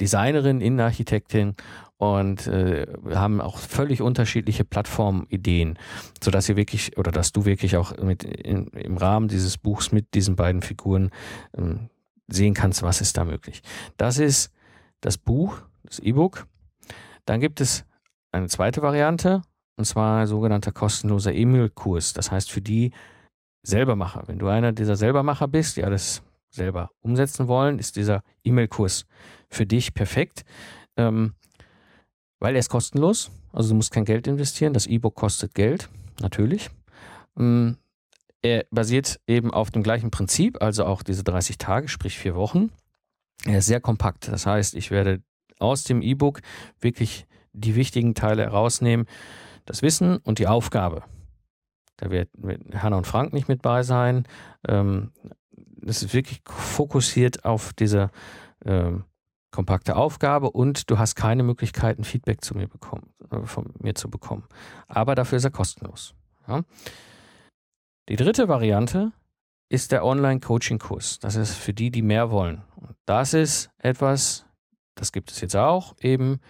Designerin, 0.00 0.60
Innenarchitektin 0.60 1.54
und 2.00 2.46
äh, 2.46 2.86
haben 3.14 3.42
auch 3.42 3.58
völlig 3.58 4.00
unterschiedliche 4.00 4.64
Plattformideen, 4.64 5.78
sodass 6.24 6.48
ihr 6.48 6.56
wirklich 6.56 6.96
oder 6.96 7.12
dass 7.12 7.32
du 7.32 7.44
wirklich 7.44 7.76
auch 7.76 7.94
mit 7.98 8.24
in, 8.24 8.68
im 8.68 8.96
Rahmen 8.96 9.28
dieses 9.28 9.58
Buchs 9.58 9.92
mit 9.92 10.14
diesen 10.14 10.34
beiden 10.34 10.62
Figuren 10.62 11.10
ähm, 11.54 11.90
sehen 12.26 12.54
kannst, 12.54 12.82
was 12.82 13.02
ist 13.02 13.18
da 13.18 13.26
möglich. 13.26 13.60
Das 13.98 14.16
ist 14.16 14.50
das 15.02 15.18
Buch, 15.18 15.58
das 15.82 15.98
E-Book. 15.98 16.46
Dann 17.26 17.38
gibt 17.38 17.60
es 17.60 17.84
eine 18.32 18.46
zweite 18.46 18.80
Variante 18.80 19.42
und 19.76 19.84
zwar 19.84 20.22
ein 20.22 20.26
sogenannter 20.26 20.72
kostenloser 20.72 21.34
E-Mail-Kurs. 21.34 22.14
Das 22.14 22.30
heißt 22.30 22.50
für 22.50 22.62
die 22.62 22.92
Selbermacher. 23.62 24.22
Wenn 24.24 24.38
du 24.38 24.48
einer 24.48 24.72
dieser 24.72 24.96
Selbermacher 24.96 25.48
bist, 25.48 25.76
die 25.76 25.84
alles 25.84 26.22
selber 26.48 26.92
umsetzen 27.02 27.46
wollen, 27.46 27.78
ist 27.78 27.96
dieser 27.96 28.22
E-Mail-Kurs 28.42 29.04
für 29.50 29.66
dich 29.66 29.92
perfekt. 29.92 30.44
Ähm, 30.96 31.34
weil 32.40 32.54
er 32.54 32.60
ist 32.60 32.70
kostenlos, 32.70 33.30
also 33.52 33.70
du 33.70 33.76
musst 33.76 33.92
kein 33.92 34.04
Geld 34.04 34.26
investieren. 34.26 34.72
Das 34.72 34.86
E-Book 34.86 35.14
kostet 35.14 35.54
Geld, 35.54 35.88
natürlich. 36.20 36.70
Mm, 37.34 37.72
er 38.42 38.64
basiert 38.70 39.20
eben 39.26 39.52
auf 39.52 39.70
dem 39.70 39.82
gleichen 39.82 40.10
Prinzip, 40.10 40.62
also 40.62 40.86
auch 40.86 41.02
diese 41.02 41.22
30 41.22 41.58
Tage, 41.58 41.88
sprich 41.88 42.18
vier 42.18 42.34
Wochen. 42.34 42.70
Er 43.44 43.58
ist 43.58 43.66
sehr 43.66 43.80
kompakt. 43.80 44.28
Das 44.28 44.46
heißt, 44.46 44.74
ich 44.74 44.90
werde 44.90 45.22
aus 45.58 45.84
dem 45.84 46.02
E-Book 46.02 46.40
wirklich 46.80 47.26
die 47.52 47.74
wichtigen 47.74 48.14
Teile 48.14 48.42
herausnehmen. 48.42 49.06
Das 49.66 49.82
Wissen 49.82 50.16
und 50.18 50.38
die 50.38 50.46
Aufgabe. 50.46 51.02
Da 51.98 52.10
wird 52.10 52.30
Hanna 52.74 52.96
und 52.96 53.06
Frank 53.06 53.32
nicht 53.32 53.48
mit 53.48 53.60
bei 53.60 53.82
sein. 53.82 54.26
Ähm, 54.66 55.12
das 55.82 56.02
ist 56.02 56.14
wirklich 56.14 56.40
fokussiert 56.46 57.44
auf 57.44 57.72
diese 57.74 58.10
ähm, 58.64 59.04
kompakte 59.50 59.96
Aufgabe 59.96 60.50
und 60.50 60.90
du 60.90 60.98
hast 60.98 61.14
keine 61.14 61.42
Möglichkeiten, 61.42 62.04
Feedback 62.04 62.44
zu 62.44 62.56
mir 62.56 62.68
bekommen, 62.68 63.12
äh, 63.30 63.42
von 63.44 63.72
mir 63.78 63.94
zu 63.94 64.08
bekommen. 64.08 64.44
Aber 64.86 65.14
dafür 65.14 65.38
ist 65.38 65.44
er 65.44 65.50
kostenlos. 65.50 66.14
Ja. 66.46 66.62
Die 68.08 68.16
dritte 68.16 68.48
Variante 68.48 69.12
ist 69.68 69.92
der 69.92 70.04
Online-Coaching-Kurs. 70.04 71.20
Das 71.20 71.36
ist 71.36 71.54
für 71.54 71.72
die, 71.72 71.90
die 71.90 72.02
mehr 72.02 72.30
wollen. 72.30 72.62
Und 72.76 72.96
das 73.06 73.34
ist 73.34 73.70
etwas, 73.78 74.46
das 74.96 75.12
gibt 75.12 75.30
es 75.30 75.40
jetzt 75.40 75.56
auch, 75.56 75.94
eben 76.00 76.40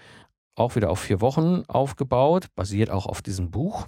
auch 0.54 0.76
wieder 0.76 0.90
auf 0.90 1.00
vier 1.00 1.20
Wochen 1.20 1.64
aufgebaut, 1.68 2.46
basiert 2.54 2.90
auch 2.90 3.06
auf 3.06 3.22
diesem 3.22 3.50
Buch. 3.50 3.86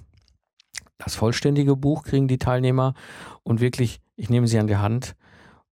Das 0.99 1.15
vollständige 1.15 1.77
Buch 1.77 2.05
kriegen 2.05 2.29
die 2.29 2.39
Teilnehmer 2.39 2.95
und 3.43 3.61
wirklich, 3.61 4.01
ich 4.17 4.31
nehme 4.31 4.47
sie 4.47 4.59
an 4.59 4.69
die 4.69 4.77
Hand, 4.77 5.17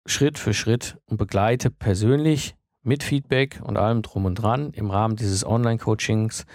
Schritt 0.05 0.39
für 0.39 0.53
Schritt 0.53 0.97
und 1.05 1.17
begleite 1.17 1.69
persönlich 1.69 2.55
mit 2.87 3.03
Feedback 3.03 3.59
und 3.63 3.77
allem 3.77 4.01
drum 4.01 4.25
und 4.25 4.35
dran 4.35 4.71
im 4.71 4.89
Rahmen 4.89 5.17
dieses 5.17 5.45
Online-Coachings 5.45 6.45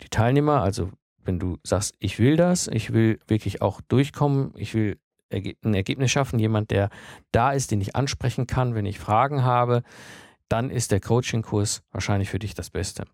die 0.00 0.08
Teilnehmer, 0.08 0.62
also 0.62 0.90
wenn 1.22 1.38
du 1.38 1.58
sagst, 1.62 1.94
ich 1.98 2.18
will 2.18 2.36
das, 2.36 2.66
ich 2.68 2.92
will 2.92 3.20
wirklich 3.26 3.60
auch 3.60 3.80
durchkommen, 3.82 4.52
ich 4.56 4.72
will 4.74 4.98
ein 5.30 5.74
Ergebnis 5.74 6.10
schaffen, 6.10 6.38
jemand, 6.38 6.70
der 6.70 6.88
da 7.32 7.52
ist, 7.52 7.70
den 7.70 7.82
ich 7.82 7.94
ansprechen 7.94 8.46
kann, 8.46 8.74
wenn 8.74 8.86
ich 8.86 8.98
Fragen 8.98 9.42
habe, 9.42 9.82
dann 10.48 10.70
ist 10.70 10.92
der 10.92 11.00
Coaching-Kurs 11.00 11.82
wahrscheinlich 11.92 12.30
für 12.30 12.38
dich 12.38 12.54
das 12.54 12.70
Beste. 12.70 13.04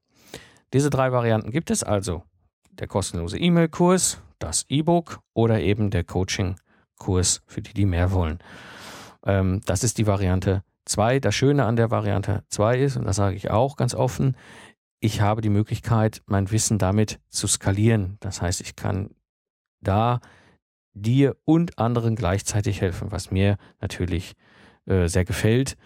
Diese 0.72 0.90
drei 0.90 1.11
Varianten 1.11 1.50
gibt 1.50 1.70
es 1.72 1.83
also. 1.83 2.22
Der 2.70 2.87
kostenlose 2.87 3.38
E-Mail-Kurs, 3.38 4.22
das 4.38 4.64
E-Book 4.68 5.20
oder 5.33 5.61
eben 5.61 5.90
der 5.90 6.05
Coaching-Kurs 6.05 7.42
für 7.46 7.62
die, 7.62 7.74
die 7.74 7.87
mehr 7.87 8.12
wollen. 8.12 8.38
Ähm, 9.27 9.61
das 9.66 9.83
ist 9.83 9.98
die 9.98 10.07
Variante 10.07 10.62
Zwei, 10.85 11.18
das 11.18 11.35
Schöne 11.35 11.64
an 11.64 11.77
der 11.77 11.90
Variante 11.90 12.44
2 12.49 12.79
ist, 12.79 12.97
und 12.97 13.05
das 13.05 13.16
sage 13.16 13.37
ich 13.37 13.51
auch 13.51 13.77
ganz 13.77 13.94
offen, 13.94 14.37
ich 15.01 15.20
habe 15.20 15.40
die 15.40 15.51
Möglichkeit, 15.51 16.23
mein 16.27 16.51
Wissen 16.51 16.79
damit 16.79 17.20
zu 17.29 17.47
skalieren. 17.47 18.16
Das 18.20 18.40
heißt, 18.40 18.61
ich 18.61 18.75
kann 18.77 19.11
da 19.81 20.20
dir 20.94 21.37
und 21.44 21.79
anderen 21.79 22.16
gleichzeitig 22.16 22.81
helfen, 22.81 23.12
was 23.12 23.31
mir 23.31 23.57
natürlich 23.81 24.35
äh, 24.87 25.09
sehr 25.09 25.25
gefällt. 25.25 25.77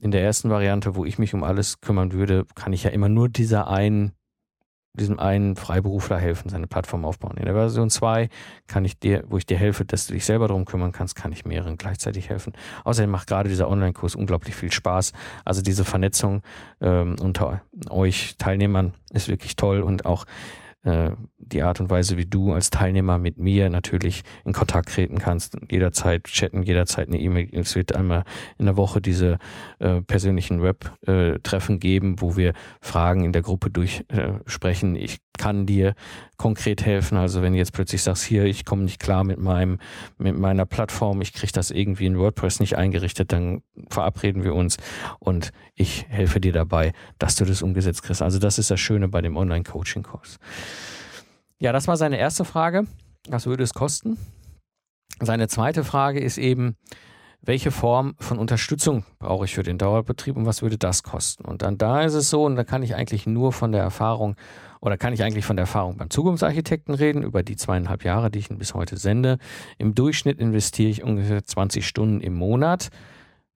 In 0.00 0.10
der 0.10 0.22
ersten 0.22 0.50
Variante, 0.50 0.94
wo 0.94 1.04
ich 1.04 1.18
mich 1.18 1.32
um 1.32 1.42
alles 1.42 1.80
kümmern 1.80 2.12
würde, 2.12 2.44
kann 2.54 2.72
ich 2.72 2.84
ja 2.84 2.90
immer 2.90 3.08
nur 3.08 3.28
dieser 3.28 3.68
einen 3.68 4.12
diesem 4.96 5.18
einen 5.18 5.56
Freiberufler 5.56 6.18
helfen, 6.18 6.48
seine 6.48 6.66
Plattform 6.66 7.04
aufbauen. 7.04 7.36
In 7.36 7.44
der 7.44 7.54
Version 7.54 7.90
2 7.90 8.28
kann 8.66 8.84
ich 8.84 8.98
dir, 8.98 9.24
wo 9.28 9.38
ich 9.38 9.46
dir 9.46 9.56
helfe, 9.56 9.84
dass 9.84 10.06
du 10.06 10.14
dich 10.14 10.24
selber 10.24 10.48
darum 10.48 10.64
kümmern 10.64 10.92
kannst, 10.92 11.16
kann 11.16 11.32
ich 11.32 11.44
mehreren 11.44 11.78
gleichzeitig 11.78 12.28
helfen. 12.28 12.52
Außerdem 12.84 13.10
macht 13.10 13.28
gerade 13.28 13.48
dieser 13.48 13.68
Online-Kurs 13.68 14.14
unglaublich 14.14 14.54
viel 14.54 14.72
Spaß. 14.72 15.12
Also 15.44 15.62
diese 15.62 15.84
Vernetzung 15.84 16.42
ähm, 16.80 17.16
unter 17.20 17.62
euch 17.90 18.36
Teilnehmern 18.38 18.92
ist 19.12 19.28
wirklich 19.28 19.56
toll 19.56 19.80
und 19.80 20.06
auch 20.06 20.26
äh, 20.86 21.10
die 21.38 21.62
Art 21.62 21.80
und 21.80 21.90
Weise, 21.90 22.16
wie 22.16 22.26
du 22.26 22.52
als 22.52 22.70
Teilnehmer 22.70 23.18
mit 23.18 23.38
mir 23.38 23.68
natürlich 23.70 24.22
in 24.44 24.52
Kontakt 24.52 24.90
treten 24.90 25.18
kannst, 25.18 25.56
jederzeit 25.70 26.24
chatten, 26.24 26.62
jederzeit 26.62 27.08
eine 27.08 27.18
E-Mail. 27.18 27.48
Es 27.52 27.74
wird 27.74 27.94
einmal 27.94 28.24
in 28.58 28.66
der 28.66 28.76
Woche 28.76 29.00
diese 29.00 29.38
äh, 29.80 30.00
persönlichen 30.00 30.62
Web-Treffen 30.62 31.76
äh, 31.76 31.78
geben, 31.78 32.20
wo 32.20 32.36
wir 32.36 32.52
Fragen 32.80 33.24
in 33.24 33.32
der 33.32 33.42
Gruppe 33.42 33.70
durchsprechen. 33.70 34.94
Ich 34.94 35.18
kann 35.38 35.66
dir 35.66 35.94
konkret 36.36 36.84
helfen. 36.84 37.16
Also 37.16 37.42
wenn 37.42 37.52
du 37.52 37.58
jetzt 37.58 37.72
plötzlich 37.72 38.02
sagst, 38.02 38.24
hier, 38.24 38.44
ich 38.44 38.64
komme 38.64 38.82
nicht 38.82 39.00
klar 39.00 39.24
mit 39.24 39.38
meinem, 39.38 39.78
mit 40.18 40.38
meiner 40.38 40.66
Plattform, 40.66 41.20
ich 41.20 41.32
kriege 41.32 41.52
das 41.52 41.70
irgendwie 41.70 42.06
in 42.06 42.18
WordPress 42.18 42.60
nicht 42.60 42.76
eingerichtet, 42.76 43.32
dann 43.32 43.62
verabreden 43.88 44.44
wir 44.44 44.54
uns 44.54 44.76
und 45.18 45.50
ich 45.74 46.06
helfe 46.08 46.40
dir 46.40 46.52
dabei, 46.52 46.92
dass 47.18 47.36
du 47.36 47.44
das 47.44 47.62
umgesetzt 47.62 48.02
kriegst. 48.02 48.22
Also 48.22 48.38
das 48.38 48.58
ist 48.58 48.70
das 48.70 48.80
Schöne 48.80 49.08
bei 49.08 49.20
dem 49.20 49.36
Online-Coaching-Kurs. 49.36 50.38
Ja, 51.58 51.72
das 51.72 51.88
war 51.88 51.96
seine 51.96 52.18
erste 52.18 52.44
Frage. 52.44 52.86
Was 53.28 53.46
würde 53.46 53.64
es 53.64 53.74
kosten? 53.74 54.18
Seine 55.20 55.48
zweite 55.48 55.82
Frage 55.82 56.20
ist 56.20 56.36
eben, 56.36 56.76
welche 57.40 57.70
Form 57.70 58.14
von 58.18 58.38
Unterstützung 58.38 59.04
brauche 59.18 59.44
ich 59.44 59.54
für 59.54 59.62
den 59.62 59.78
Dauerbetrieb 59.78 60.36
und 60.36 60.46
was 60.46 60.62
würde 60.62 60.78
das 60.78 61.02
kosten? 61.02 61.44
Und 61.44 61.62
dann 61.62 61.78
da 61.78 62.02
ist 62.02 62.14
es 62.14 62.28
so, 62.28 62.44
und 62.44 62.56
da 62.56 62.64
kann 62.64 62.82
ich 62.82 62.94
eigentlich 62.94 63.26
nur 63.26 63.52
von 63.52 63.72
der 63.72 63.82
Erfahrung 63.82 64.36
oder 64.86 64.96
kann 64.96 65.12
ich 65.12 65.24
eigentlich 65.24 65.44
von 65.44 65.56
der 65.56 65.64
Erfahrung 65.64 65.96
beim 65.96 66.10
Zukunftsarchitekten 66.10 66.94
reden, 66.94 67.24
über 67.24 67.42
die 67.42 67.56
zweieinhalb 67.56 68.04
Jahre, 68.04 68.30
die 68.30 68.38
ich 68.38 68.48
bis 68.50 68.72
heute 68.72 68.96
sende. 68.96 69.38
Im 69.78 69.96
Durchschnitt 69.96 70.38
investiere 70.38 70.88
ich 70.88 71.02
ungefähr 71.02 71.42
20 71.42 71.84
Stunden 71.84 72.20
im 72.20 72.34
Monat 72.34 72.90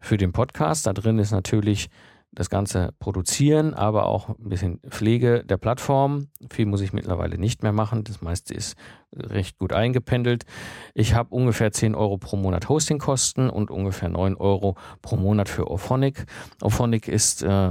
für 0.00 0.16
den 0.16 0.32
Podcast. 0.32 0.88
Da 0.88 0.92
drin 0.92 1.20
ist 1.20 1.30
natürlich 1.30 1.88
das 2.32 2.50
Ganze 2.50 2.94
produzieren, 2.98 3.74
aber 3.74 4.06
auch 4.06 4.28
ein 4.30 4.48
bisschen 4.48 4.80
Pflege 4.88 5.44
der 5.44 5.56
Plattform. 5.56 6.26
Viel 6.50 6.66
muss 6.66 6.80
ich 6.80 6.92
mittlerweile 6.92 7.38
nicht 7.38 7.62
mehr 7.62 7.72
machen. 7.72 8.02
Das 8.02 8.22
meiste 8.22 8.52
ist 8.52 8.76
recht 9.14 9.56
gut 9.56 9.72
eingependelt. 9.72 10.46
Ich 10.94 11.14
habe 11.14 11.32
ungefähr 11.32 11.70
10 11.70 11.94
Euro 11.94 12.18
pro 12.18 12.36
Monat 12.36 12.68
Hostingkosten 12.68 13.50
und 13.50 13.70
ungefähr 13.70 14.08
9 14.08 14.34
Euro 14.34 14.76
pro 15.00 15.16
Monat 15.16 15.48
für 15.48 15.70
Ophonic. 15.70 16.26
Ophonic 16.60 17.06
ist 17.06 17.44
äh, 17.44 17.70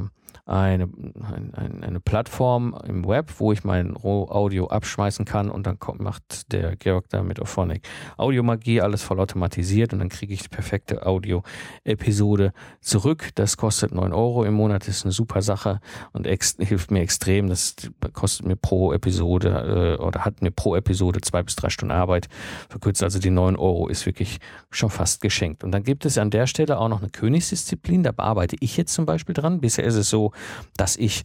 eine, 0.49 0.89
eine, 1.21 1.83
eine 1.83 1.99
Plattform 1.99 2.75
im 2.87 3.07
Web, 3.07 3.33
wo 3.37 3.51
ich 3.51 3.63
mein 3.63 3.91
Roh-Audio 3.91 4.67
abschmeißen 4.67 5.23
kann 5.23 5.51
und 5.51 5.67
dann 5.67 5.77
kommt, 5.77 5.99
macht 6.01 6.51
der 6.51 6.75
Georg 6.75 7.05
da 7.09 7.21
mit 7.21 7.39
Auphonic 7.39 7.87
Audiomagie, 8.17 8.81
alles 8.81 9.03
voll 9.03 9.19
automatisiert 9.19 9.93
und 9.93 9.99
dann 9.99 10.09
kriege 10.09 10.33
ich 10.33 10.41
die 10.41 10.49
perfekte 10.49 11.05
Audio-Episode 11.05 12.53
zurück. 12.81 13.29
Das 13.35 13.57
kostet 13.57 13.93
9 13.93 14.11
Euro 14.11 14.43
im 14.43 14.55
Monat, 14.55 14.87
das 14.87 14.97
ist 14.97 15.05
eine 15.05 15.11
super 15.11 15.43
Sache 15.43 15.81
und 16.13 16.25
hilft 16.57 16.89
mir 16.89 17.01
extrem. 17.01 17.47
Das 17.47 17.75
kostet 18.13 18.47
mir 18.47 18.55
pro 18.55 18.91
Episode 18.91 19.97
äh, 19.99 20.01
oder 20.01 20.25
hat 20.25 20.41
mir 20.41 20.51
pro 20.51 20.75
Episode 20.75 21.21
zwei 21.21 21.43
bis 21.43 21.57
drei 21.57 21.69
Stunden 21.69 21.91
Arbeit 21.91 22.27
verkürzt. 22.69 23.03
Also 23.03 23.19
die 23.19 23.29
9 23.29 23.55
Euro 23.55 23.87
ist 23.87 24.07
wirklich 24.07 24.39
schon 24.71 24.89
fast 24.89 25.21
geschenkt. 25.21 25.63
Und 25.63 25.71
dann 25.71 25.83
gibt 25.83 26.05
es 26.05 26.17
an 26.17 26.31
der 26.31 26.47
Stelle 26.47 26.79
auch 26.79 26.89
noch 26.89 27.01
eine 27.01 27.11
Königsdisziplin, 27.11 28.01
da 28.01 28.11
bearbeite 28.11 28.55
ich 28.61 28.77
jetzt 28.77 28.95
zum 28.95 29.05
Beispiel 29.05 29.35
dran. 29.35 29.61
Bisher 29.61 29.83
ist 29.83 29.95
es 29.95 30.09
so, 30.09 30.31
dass 30.77 30.95
ich 30.95 31.23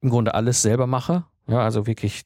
im 0.00 0.10
Grunde 0.10 0.34
alles 0.34 0.62
selber 0.62 0.86
mache. 0.86 1.24
Ja, 1.48 1.60
also 1.60 1.86
wirklich 1.86 2.22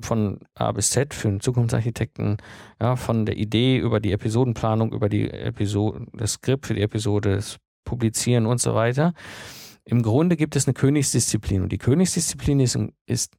von 0.00 0.40
A 0.54 0.72
bis 0.72 0.90
Z 0.90 1.14
für 1.14 1.28
einen 1.28 1.40
Zukunftsarchitekten, 1.40 2.38
ja, 2.80 2.96
von 2.96 3.24
der 3.26 3.36
Idee 3.36 3.78
über 3.78 4.00
die 4.00 4.12
Episodenplanung, 4.12 4.92
über 4.92 5.08
die 5.08 5.30
Episode, 5.30 6.06
das 6.12 6.32
Skript 6.34 6.66
für 6.66 6.74
die 6.74 6.82
Episode, 6.82 7.36
das 7.36 7.58
Publizieren 7.84 8.46
und 8.46 8.60
so 8.60 8.74
weiter. 8.74 9.12
Im 9.84 10.02
Grunde 10.02 10.36
gibt 10.36 10.56
es 10.56 10.66
eine 10.66 10.74
Königsdisziplin 10.74 11.62
und 11.62 11.72
die 11.72 11.78
Königsdisziplin 11.78 12.60
ist, 12.60 12.78
ist 13.06 13.34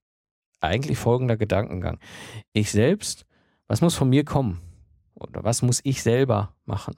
eigentlich 0.60 0.98
folgender 0.98 1.38
Gedankengang. 1.38 2.00
Ich 2.52 2.72
selbst, 2.72 3.26
was 3.68 3.82
muss 3.82 3.96
von 3.96 4.10
mir 4.10 4.26
kommen? 4.26 4.62
oder 5.16 5.44
was 5.44 5.62
muss 5.62 5.82
ich 5.84 6.04
selber 6.04 6.56
machen? 6.66 6.96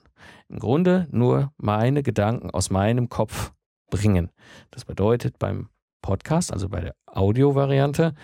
Im 0.48 0.58
Grunde 0.58 1.08
nur 1.10 1.52
meine 1.56 2.02
Gedanken 2.02 2.50
aus 2.50 2.70
meinem 2.70 3.08
Kopf 3.08 3.52
bringen. 3.90 4.30
Das 4.70 4.84
bedeutet 4.84 5.38
beim 5.38 5.68
Podcast, 6.02 6.52
also 6.52 6.68
bei 6.68 6.80
der 6.80 6.94
Audiovariante, 7.06 8.14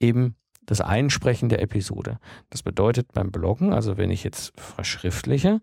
eben 0.00 0.36
das 0.64 0.80
Einsprechen 0.80 1.48
der 1.48 1.62
Episode. 1.62 2.18
Das 2.50 2.62
bedeutet 2.62 3.12
beim 3.12 3.30
Bloggen, 3.30 3.72
also 3.72 3.96
wenn 3.96 4.10
ich 4.10 4.24
jetzt 4.24 4.52
verschriftliche, 4.58 5.60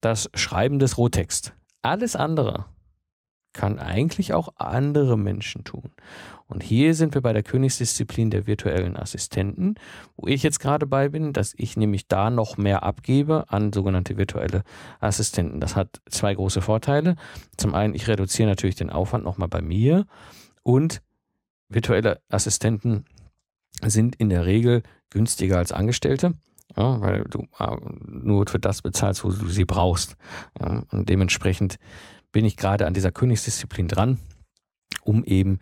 das 0.00 0.30
Schreiben 0.34 0.78
des 0.78 0.96
Rohtext. 0.96 1.52
Alles 1.82 2.16
andere 2.16 2.66
kann 3.52 3.78
eigentlich 3.78 4.32
auch 4.32 4.48
andere 4.56 5.18
Menschen 5.18 5.64
tun. 5.64 5.90
Und 6.46 6.62
hier 6.62 6.94
sind 6.94 7.14
wir 7.14 7.20
bei 7.20 7.32
der 7.32 7.42
Königsdisziplin 7.42 8.30
der 8.30 8.46
virtuellen 8.46 8.96
Assistenten, 8.96 9.76
wo 10.16 10.26
ich 10.26 10.42
jetzt 10.42 10.58
gerade 10.58 10.86
bei 10.86 11.08
bin, 11.08 11.32
dass 11.32 11.54
ich 11.56 11.76
nämlich 11.76 12.08
da 12.08 12.30
noch 12.30 12.56
mehr 12.56 12.82
abgebe 12.82 13.44
an 13.48 13.72
sogenannte 13.72 14.16
virtuelle 14.16 14.64
Assistenten. 14.98 15.60
Das 15.60 15.76
hat 15.76 16.00
zwei 16.08 16.34
große 16.34 16.60
Vorteile. 16.60 17.16
Zum 17.56 17.74
einen, 17.74 17.94
ich 17.94 18.08
reduziere 18.08 18.48
natürlich 18.48 18.74
den 18.74 18.90
Aufwand 18.90 19.24
nochmal 19.24 19.48
bei 19.48 19.62
mir 19.62 20.06
und 20.62 21.02
virtuelle 21.68 22.20
Assistenten 22.28 23.04
sind 23.84 24.16
in 24.16 24.28
der 24.28 24.44
Regel 24.44 24.82
günstiger 25.10 25.58
als 25.58 25.72
Angestellte. 25.72 26.34
Ja, 26.76 27.00
weil 27.00 27.24
du 27.24 27.48
äh, 27.58 27.76
nur 28.06 28.46
für 28.46 28.60
das 28.60 28.82
bezahlst, 28.82 29.24
wo 29.24 29.30
du 29.30 29.48
sie 29.48 29.64
brauchst. 29.64 30.16
Ja, 30.60 30.84
und 30.92 31.08
dementsprechend 31.08 31.78
bin 32.32 32.44
ich 32.44 32.56
gerade 32.56 32.86
an 32.86 32.94
dieser 32.94 33.12
Königsdisziplin 33.12 33.88
dran, 33.88 34.18
um 35.02 35.24
eben 35.24 35.58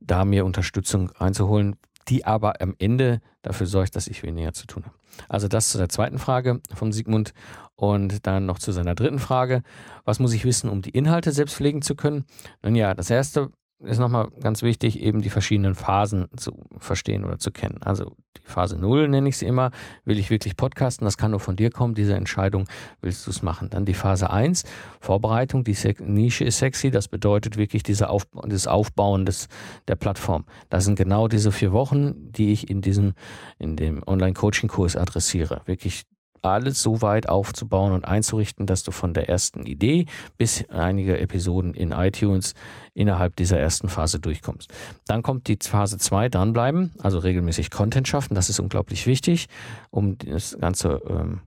da 0.00 0.24
mir 0.24 0.44
Unterstützung 0.44 1.10
einzuholen, 1.12 1.76
die 2.08 2.24
aber 2.24 2.60
am 2.60 2.74
Ende 2.78 3.20
dafür 3.42 3.66
sorgt, 3.66 3.96
dass 3.96 4.08
ich 4.08 4.22
weniger 4.22 4.52
zu 4.52 4.66
tun 4.66 4.84
habe. 4.84 4.96
Also 5.28 5.48
das 5.48 5.70
zu 5.70 5.78
der 5.78 5.88
zweiten 5.88 6.18
Frage 6.18 6.60
von 6.74 6.92
Sigmund 6.92 7.32
und 7.76 8.26
dann 8.26 8.46
noch 8.46 8.58
zu 8.58 8.72
seiner 8.72 8.94
dritten 8.94 9.18
Frage. 9.18 9.62
Was 10.04 10.18
muss 10.18 10.32
ich 10.32 10.44
wissen, 10.44 10.70
um 10.70 10.82
die 10.82 10.90
Inhalte 10.90 11.32
selbst 11.32 11.54
pflegen 11.54 11.82
zu 11.82 11.94
können? 11.94 12.24
Nun 12.62 12.74
ja, 12.74 12.94
das 12.94 13.10
erste, 13.10 13.50
ist 13.84 13.98
nochmal 13.98 14.28
ganz 14.40 14.62
wichtig, 14.62 15.00
eben 15.00 15.22
die 15.22 15.30
verschiedenen 15.30 15.74
Phasen 15.74 16.28
zu 16.36 16.52
verstehen 16.78 17.24
oder 17.24 17.38
zu 17.38 17.50
kennen. 17.50 17.78
Also 17.82 18.16
die 18.36 18.42
Phase 18.44 18.78
0 18.78 19.08
nenne 19.08 19.28
ich 19.28 19.36
sie 19.36 19.46
immer. 19.46 19.70
Will 20.04 20.18
ich 20.18 20.30
wirklich 20.30 20.56
podcasten? 20.56 21.04
Das 21.04 21.16
kann 21.16 21.32
nur 21.32 21.40
von 21.40 21.56
dir 21.56 21.70
kommen, 21.70 21.94
diese 21.94 22.14
Entscheidung. 22.14 22.68
Willst 23.00 23.26
du 23.26 23.30
es 23.30 23.42
machen? 23.42 23.70
Dann 23.70 23.84
die 23.84 23.94
Phase 23.94 24.30
1, 24.30 24.64
Vorbereitung. 25.00 25.64
Die 25.64 25.76
Nische 26.00 26.44
ist 26.44 26.58
sexy. 26.58 26.90
Das 26.90 27.08
bedeutet 27.08 27.56
wirklich 27.56 27.82
diese 27.82 28.08
Auf 28.08 28.26
dieses 28.46 28.66
Aufbauen 28.66 29.26
des, 29.26 29.48
der 29.88 29.96
Plattform. 29.96 30.44
Das 30.70 30.84
sind 30.84 30.96
genau 30.96 31.28
diese 31.28 31.52
vier 31.52 31.72
Wochen, 31.72 32.32
die 32.32 32.52
ich 32.52 32.70
in 32.70 32.80
diesem, 32.80 33.14
in 33.58 33.76
dem 33.76 34.02
Online-Coaching-Kurs 34.06 34.96
adressiere. 34.96 35.62
Wirklich 35.66 36.04
alles 36.42 36.82
so 36.82 37.02
weit 37.02 37.28
aufzubauen 37.28 37.92
und 37.92 38.04
einzurichten, 38.04 38.66
dass 38.66 38.82
du 38.82 38.90
von 38.90 39.14
der 39.14 39.28
ersten 39.28 39.64
Idee 39.64 40.06
bis 40.36 40.68
einige 40.68 41.18
Episoden 41.18 41.74
in 41.74 41.92
iTunes 41.92 42.54
innerhalb 42.94 43.36
dieser 43.36 43.58
ersten 43.58 43.88
Phase 43.88 44.20
durchkommst. 44.20 44.72
Dann 45.06 45.22
kommt 45.22 45.48
die 45.48 45.58
Phase 45.60 45.98
2, 45.98 46.28
dranbleiben, 46.28 46.92
also 46.98 47.18
regelmäßig 47.18 47.70
Content 47.70 48.08
schaffen. 48.08 48.34
Das 48.34 48.50
ist 48.50 48.60
unglaublich 48.60 49.06
wichtig, 49.06 49.46
um 49.90 50.18
das 50.18 50.56
Ganze 50.60 51.00
ähm, 51.08 51.40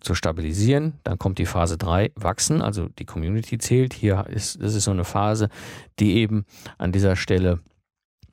zu 0.00 0.14
stabilisieren. 0.14 0.94
Dann 1.02 1.18
kommt 1.18 1.38
die 1.38 1.46
Phase 1.46 1.78
3, 1.78 2.12
wachsen, 2.14 2.62
also 2.62 2.88
die 2.88 3.04
Community 3.04 3.58
zählt. 3.58 3.94
Hier 3.94 4.26
ist, 4.28 4.62
das 4.62 4.74
ist 4.74 4.84
so 4.84 4.90
eine 4.90 5.04
Phase, 5.04 5.48
die 5.98 6.16
eben 6.16 6.44
an 6.78 6.92
dieser 6.92 7.16
Stelle 7.16 7.60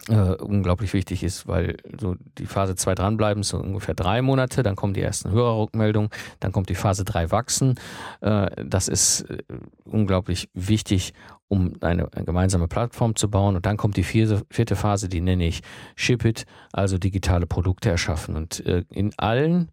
äh, 0.09 0.35
unglaublich 0.35 0.93
wichtig 0.93 1.23
ist, 1.23 1.47
weil 1.47 1.77
so 1.99 2.15
die 2.37 2.45
Phase 2.45 2.75
2 2.75 2.95
dranbleiben, 2.95 3.43
so 3.43 3.57
ungefähr 3.57 3.93
drei 3.93 4.21
Monate, 4.21 4.63
dann 4.63 4.75
kommen 4.75 4.93
die 4.93 5.01
ersten 5.01 5.31
Hörerrückmeldungen, 5.31 6.09
dann 6.39 6.51
kommt 6.51 6.69
die 6.69 6.75
Phase 6.75 7.05
3 7.05 7.31
wachsen. 7.31 7.75
Äh, 8.21 8.49
das 8.65 8.87
ist 8.87 9.21
äh, 9.29 9.37
unglaublich 9.85 10.49
wichtig, 10.53 11.13
um 11.47 11.73
eine, 11.81 12.11
eine, 12.13 12.25
gemeinsame 12.25 12.67
Plattform 12.67 13.15
zu 13.15 13.29
bauen. 13.29 13.55
Und 13.55 13.65
dann 13.65 13.77
kommt 13.77 13.95
die 13.95 14.03
vierte, 14.03 14.43
vierte 14.49 14.75
Phase, 14.75 15.07
die 15.07 15.21
nenne 15.21 15.45
ich 15.45 15.61
Ship 15.95 16.23
It, 16.25 16.45
also 16.71 16.97
digitale 16.97 17.47
Produkte 17.47 17.89
erschaffen. 17.89 18.35
Und 18.35 18.65
äh, 18.65 18.83
in 18.89 19.13
allen 19.17 19.71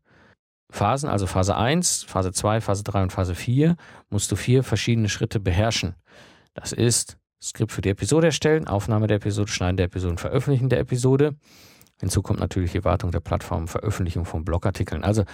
Phasen, 0.71 1.09
also 1.09 1.27
Phase 1.27 1.57
1, 1.57 2.05
Phase 2.05 2.33
2, 2.33 2.61
Phase 2.61 2.85
3 2.85 3.03
und 3.03 3.13
Phase 3.13 3.35
4, 3.35 3.77
musst 4.09 4.31
du 4.31 4.37
vier 4.37 4.63
verschiedene 4.63 5.09
Schritte 5.09 5.41
beherrschen. 5.41 5.97
Das 6.55 6.73
ist 6.73 7.17
Skript 7.43 7.73
für 7.73 7.81
die 7.81 7.91
Episode 7.91 8.29
erstellen, 8.29 8.67
Aufnahme 8.67 9.07
der 9.07 9.17
Episode, 9.17 9.51
Schneiden 9.51 9.77
der 9.77 9.87
Episode, 9.87 10.17
Veröffentlichen 10.19 10.69
der 10.69 10.81
Episode. 10.81 11.37
Hinzu 12.01 12.23
kommt 12.23 12.41
natürlich 12.41 12.73
die 12.73 12.85
Wartung 12.85 13.11
der 13.11 13.21
Plattform, 13.21 13.69
Veröffentlichung 13.69 14.25
von 14.25 14.45
Blogartikeln. 14.45 15.05
Also 15.05 15.25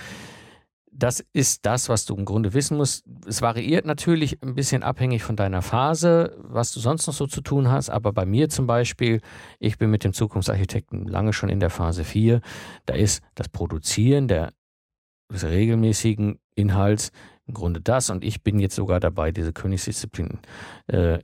das 0.98 1.24
ist 1.32 1.66
das, 1.66 1.88
was 1.88 2.06
du 2.06 2.16
im 2.16 2.24
Grunde 2.24 2.54
wissen 2.54 2.76
musst. 2.76 3.04
Es 3.26 3.42
variiert 3.42 3.84
natürlich 3.84 4.42
ein 4.42 4.54
bisschen 4.54 4.82
abhängig 4.82 5.22
von 5.22 5.36
deiner 5.36 5.60
Phase, 5.62 6.36
was 6.38 6.72
du 6.72 6.80
sonst 6.80 7.06
noch 7.06 7.14
so 7.14 7.26
zu 7.26 7.42
tun 7.42 7.70
hast. 7.70 7.90
Aber 7.90 8.12
bei 8.12 8.24
mir 8.24 8.48
zum 8.48 8.66
Beispiel, 8.66 9.20
ich 9.58 9.76
bin 9.76 9.90
mit 9.90 10.04
dem 10.04 10.14
Zukunftsarchitekten 10.14 11.06
lange 11.06 11.32
schon 11.32 11.50
in 11.50 11.60
der 11.60 11.70
Phase 11.70 12.02
4. 12.02 12.40
Da 12.86 12.94
ist 12.94 13.22
das 13.34 13.48
Produzieren 13.48 14.26
der, 14.26 14.52
des 15.30 15.44
regelmäßigen 15.44 16.38
Inhalts 16.54 17.12
im 17.46 17.54
Grunde 17.54 17.80
das. 17.80 18.08
Und 18.08 18.24
ich 18.24 18.42
bin 18.42 18.58
jetzt 18.58 18.74
sogar 18.74 18.98
dabei, 18.98 19.32
diese 19.32 19.52
Königsdisziplin 19.52 20.38
äh, 20.86 21.18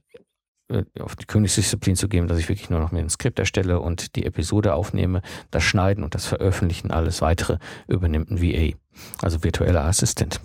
auf 1.01 1.17
die 1.17 1.27
Königsdisziplin 1.27 1.97
zu 1.97 2.09
geben, 2.09 2.29
dass 2.29 2.39
ich 2.39 2.49
wirklich 2.49 2.71
nur 2.71 2.81
noch 2.81 2.93
mir 2.93 3.01
ein 3.01 3.11
Skript 3.11 3.39
erstelle 3.39 3.81
und 3.81 4.17
die 4.17 4.25
Episode 4.25 4.75
aufnehme, 4.75 5.23
das 5.51 5.65
Schneiden 5.65 6.05
und 6.05 6.15
das 6.15 6.27
Veröffentlichen, 6.27 6.91
alles 6.91 7.21
weitere 7.21 7.59
übernimmt 7.89 8.31
ein 8.31 8.43
VA, 8.43 8.77
also 9.21 9.45
virtueller 9.45 9.85
Assistent. 9.85 10.41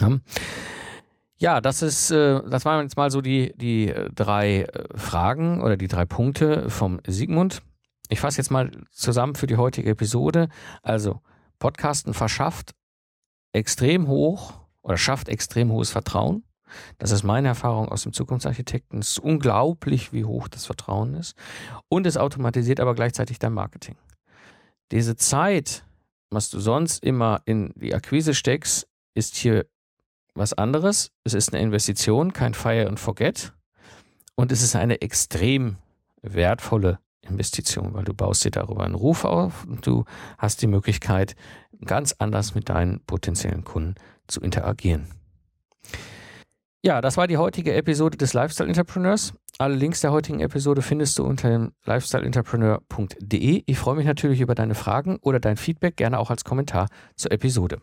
Ja. 0.00 0.18
Ja, 1.40 1.60
das 1.60 1.82
ist, 1.82 2.10
äh, 2.10 2.40
das 2.48 2.64
waren 2.64 2.82
jetzt 2.82 2.96
mal 2.96 3.12
so 3.12 3.20
die, 3.20 3.52
die 3.56 3.90
äh, 3.90 4.10
drei 4.12 4.66
Fragen 4.94 5.62
oder 5.62 5.76
die 5.76 5.86
drei 5.86 6.04
Punkte 6.04 6.68
vom 6.68 7.00
Sigmund. 7.06 7.62
Ich 8.08 8.18
fasse 8.18 8.38
jetzt 8.38 8.50
mal 8.50 8.72
zusammen 8.90 9.36
für 9.36 9.46
die 9.46 9.56
heutige 9.56 9.90
Episode. 9.90 10.48
Also, 10.82 11.20
Podcasten 11.60 12.12
verschafft 12.12 12.74
extrem 13.52 14.08
hoch 14.08 14.54
oder 14.82 14.96
schafft 14.96 15.28
extrem 15.28 15.70
hohes 15.70 15.90
Vertrauen. 15.90 16.42
Das 16.98 17.10
ist 17.10 17.22
meine 17.22 17.48
Erfahrung 17.48 17.88
aus 17.88 18.02
dem 18.02 18.12
Zukunftsarchitekten. 18.12 19.00
Es 19.00 19.10
ist 19.10 19.18
unglaublich, 19.18 20.12
wie 20.12 20.24
hoch 20.24 20.48
das 20.48 20.66
Vertrauen 20.66 21.14
ist. 21.14 21.34
Und 21.88 22.06
es 22.06 22.16
automatisiert 22.16 22.80
aber 22.80 22.94
gleichzeitig 22.94 23.38
dein 23.38 23.52
Marketing. 23.52 23.96
Diese 24.90 25.16
Zeit, 25.16 25.84
was 26.30 26.50
du 26.50 26.60
sonst 26.60 27.02
immer 27.04 27.42
in 27.44 27.72
die 27.76 27.94
Akquise 27.94 28.34
steckst, 28.34 28.88
ist 29.14 29.36
hier 29.36 29.66
was 30.34 30.52
anderes. 30.52 31.10
Es 31.24 31.34
ist 31.34 31.52
eine 31.52 31.62
Investition, 31.62 32.32
kein 32.32 32.54
Fire 32.54 32.86
and 32.86 33.00
Forget. 33.00 33.52
Und 34.34 34.52
es 34.52 34.62
ist 34.62 34.76
eine 34.76 35.00
extrem 35.00 35.76
wertvolle 36.22 37.00
Investition, 37.22 37.94
weil 37.94 38.04
du 38.04 38.14
baust 38.14 38.44
dir 38.44 38.50
darüber 38.50 38.84
einen 38.84 38.94
Ruf 38.94 39.24
auf 39.24 39.64
und 39.64 39.86
du 39.86 40.04
hast 40.38 40.62
die 40.62 40.66
Möglichkeit, 40.66 41.34
ganz 41.84 42.14
anders 42.18 42.54
mit 42.54 42.68
deinen 42.68 43.00
potenziellen 43.00 43.64
Kunden 43.64 43.96
zu 44.26 44.40
interagieren. 44.40 45.08
Ja, 46.84 47.00
das 47.00 47.16
war 47.16 47.26
die 47.26 47.38
heutige 47.38 47.74
Episode 47.74 48.16
des 48.16 48.34
Lifestyle 48.34 48.68
Entrepreneurs. 48.68 49.34
Alle 49.58 49.74
Links 49.74 50.00
der 50.00 50.12
heutigen 50.12 50.38
Episode 50.38 50.80
findest 50.80 51.18
du 51.18 51.24
unter 51.24 51.72
lifestyleentrepreneur.de. 51.84 53.64
Ich 53.66 53.78
freue 53.78 53.96
mich 53.96 54.06
natürlich 54.06 54.40
über 54.40 54.54
deine 54.54 54.76
Fragen 54.76 55.18
oder 55.20 55.40
dein 55.40 55.56
Feedback, 55.56 55.96
gerne 55.96 56.20
auch 56.20 56.30
als 56.30 56.44
Kommentar 56.44 56.86
zur 57.16 57.32
Episode. 57.32 57.80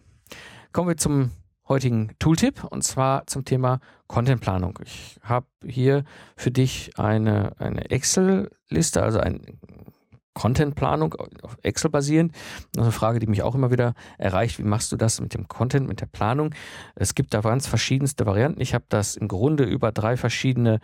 Kommen 0.72 0.88
wir 0.88 0.96
zum 0.96 1.32
heutigen 1.68 2.12
Tooltip 2.20 2.64
und 2.64 2.84
zwar 2.84 3.28
zum 3.28 3.44
Thema 3.44 3.82
Contentplanung. 4.08 4.80
Ich 4.86 5.20
habe 5.22 5.48
hier 5.66 6.06
für 6.38 6.52
dich 6.52 6.92
eine, 6.98 7.60
eine 7.60 7.90
Excel-Liste, 7.90 9.04
also 9.04 9.20
ein 9.20 9.42
Contentplanung 10.36 11.16
auf 11.42 11.58
Excel 11.64 11.90
basierend. 11.90 12.34
Das 12.74 12.82
ist 12.82 12.84
eine 12.84 12.92
Frage, 12.92 13.20
die 13.20 13.28
mich 13.28 13.42
auch 13.42 13.56
immer 13.56 13.72
wieder 13.72 13.96
erreicht. 14.20 14.60
Wie 14.60 14.64
machst 14.64 14.92
du 14.92 14.98
das 14.98 15.20
mit 15.20 15.34
dem 15.34 15.48
Content, 15.48 15.88
mit 15.88 16.02
der 16.02 16.06
Planung? 16.06 16.54
Es 16.94 17.16
gibt 17.16 17.34
da 17.34 17.42
ganz 17.42 17.66
verschiedenste 17.66 18.26
Varianten. 18.28 18.62
Ich 18.62 18.76
habe 18.76 18.86
das 18.90 19.16
im 19.16 19.28
Grunde 19.28 19.64
über 19.64 19.92
drei 19.92 20.18
verschiedene 20.18 20.80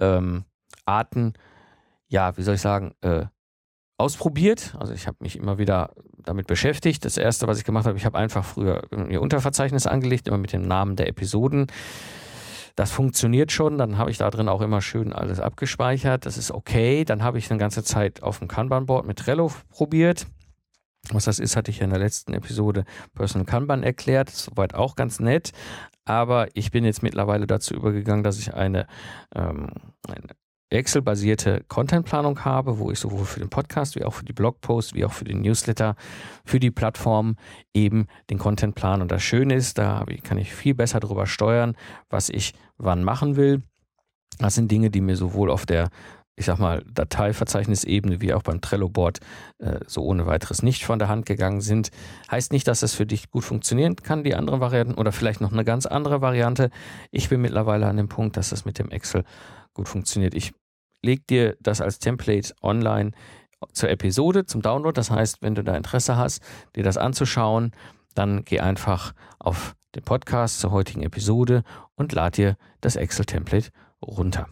ähm, 0.00 0.44
Arten, 0.86 1.34
ja, 2.08 2.36
wie 2.36 2.42
soll 2.42 2.54
ich 2.54 2.60
sagen, 2.60 2.94
äh, 3.02 3.26
ausprobiert. 3.98 4.74
Also 4.78 4.92
ich 4.94 5.06
habe 5.06 5.18
mich 5.20 5.36
immer 5.36 5.58
wieder 5.58 5.90
damit 6.18 6.46
beschäftigt. 6.46 7.04
Das 7.04 7.16
erste, 7.16 7.46
was 7.46 7.58
ich 7.58 7.64
gemacht 7.64 7.86
habe, 7.86 7.98
ich 7.98 8.06
habe 8.06 8.18
einfach 8.18 8.44
früher 8.44 8.82
mir 8.90 9.20
Unterverzeichnis 9.20 9.86
angelegt, 9.86 10.28
immer 10.28 10.38
mit 10.38 10.52
dem 10.52 10.62
Namen 10.62 10.96
der 10.96 11.08
Episoden. 11.08 11.66
Das 12.74 12.90
funktioniert 12.90 13.52
schon, 13.52 13.76
dann 13.76 13.98
habe 13.98 14.10
ich 14.10 14.18
da 14.18 14.30
drin 14.30 14.48
auch 14.48 14.62
immer 14.62 14.80
schön 14.80 15.12
alles 15.12 15.40
abgespeichert. 15.40 16.26
Das 16.26 16.38
ist 16.38 16.50
okay. 16.50 17.04
Dann 17.04 17.22
habe 17.22 17.38
ich 17.38 17.50
eine 17.50 17.58
ganze 17.58 17.84
Zeit 17.84 18.22
auf 18.22 18.38
dem 18.38 18.48
Kanban-Board 18.48 19.06
mit 19.06 19.18
Trello 19.18 19.52
probiert. 19.68 20.26
Was 21.10 21.24
das 21.24 21.38
ist, 21.38 21.56
hatte 21.56 21.70
ich 21.70 21.78
ja 21.78 21.84
in 21.84 21.90
der 21.90 21.98
letzten 21.98 22.32
Episode 22.32 22.84
Personal 23.14 23.44
Kanban 23.44 23.82
erklärt. 23.82 24.30
Soweit 24.30 24.74
auch 24.74 24.94
ganz 24.94 25.18
nett. 25.20 25.52
Aber 26.04 26.48
ich 26.54 26.70
bin 26.70 26.84
jetzt 26.84 27.02
mittlerweile 27.02 27.46
dazu 27.46 27.74
übergegangen, 27.74 28.24
dass 28.24 28.38
ich 28.38 28.54
eine, 28.54 28.86
ähm, 29.34 29.68
eine 30.08 30.28
Excel-basierte 30.72 31.64
Contentplanung 31.68 32.44
habe, 32.44 32.78
wo 32.78 32.90
ich 32.90 32.98
sowohl 32.98 33.24
für 33.24 33.40
den 33.40 33.50
Podcast 33.50 33.96
wie 33.96 34.04
auch 34.04 34.14
für 34.14 34.24
die 34.24 34.32
Blogposts 34.32 34.94
wie 34.94 35.04
auch 35.04 35.12
für 35.12 35.24
den 35.24 35.42
Newsletter 35.42 35.96
für 36.44 36.60
die 36.60 36.70
Plattform 36.70 37.36
eben 37.74 38.06
den 38.30 38.38
Content 38.38 38.74
plan. 38.74 39.02
Und 39.02 39.12
das 39.12 39.22
Schöne 39.22 39.54
ist, 39.54 39.78
da 39.78 40.04
kann 40.24 40.38
ich 40.38 40.52
viel 40.52 40.74
besser 40.74 41.00
darüber 41.00 41.26
steuern, 41.26 41.76
was 42.10 42.28
ich 42.28 42.54
wann 42.78 43.04
machen 43.04 43.36
will. 43.36 43.62
Das 44.38 44.54
sind 44.54 44.70
Dinge, 44.70 44.90
die 44.90 45.00
mir 45.00 45.16
sowohl 45.16 45.50
auf 45.50 45.66
der 45.66 45.90
ich 46.34 46.46
sag 46.46 46.58
mal, 46.58 46.82
Dateiverzeichnisebene 46.92 48.20
wie 48.20 48.32
auch 48.32 48.42
beim 48.42 48.60
Trello-Board 48.60 49.20
äh, 49.58 49.80
so 49.86 50.02
ohne 50.02 50.26
weiteres 50.26 50.62
nicht 50.62 50.84
von 50.84 50.98
der 50.98 51.08
Hand 51.08 51.26
gegangen 51.26 51.60
sind. 51.60 51.90
Heißt 52.30 52.52
nicht, 52.52 52.66
dass 52.66 52.80
das 52.80 52.94
für 52.94 53.04
dich 53.04 53.30
gut 53.30 53.44
funktionieren 53.44 53.96
kann, 53.96 54.24
die 54.24 54.34
anderen 54.34 54.60
Varianten 54.60 54.94
oder 54.94 55.12
vielleicht 55.12 55.40
noch 55.40 55.52
eine 55.52 55.64
ganz 55.64 55.84
andere 55.84 56.22
Variante. 56.22 56.70
Ich 57.10 57.28
bin 57.28 57.42
mittlerweile 57.42 57.86
an 57.86 57.98
dem 57.98 58.08
Punkt, 58.08 58.36
dass 58.36 58.48
das 58.48 58.64
mit 58.64 58.78
dem 58.78 58.90
Excel 58.90 59.24
gut 59.74 59.88
funktioniert. 59.88 60.34
Ich 60.34 60.52
leg 61.02 61.26
dir 61.26 61.56
das 61.60 61.80
als 61.80 61.98
Template 61.98 62.54
online 62.62 63.12
zur 63.72 63.90
Episode, 63.90 64.46
zum 64.46 64.62
Download. 64.62 64.96
Das 64.96 65.10
heißt, 65.10 65.42
wenn 65.42 65.54
du 65.54 65.62
da 65.62 65.76
Interesse 65.76 66.16
hast, 66.16 66.42
dir 66.74 66.82
das 66.82 66.96
anzuschauen, 66.96 67.72
dann 68.14 68.44
geh 68.44 68.60
einfach 68.60 69.12
auf 69.38 69.74
den 69.94 70.02
Podcast 70.02 70.60
zur 70.60 70.70
heutigen 70.70 71.02
Episode 71.02 71.62
und 71.94 72.12
lad 72.12 72.36
dir 72.36 72.56
das 72.80 72.96
Excel-Template 72.96 73.70
runter. 74.02 74.48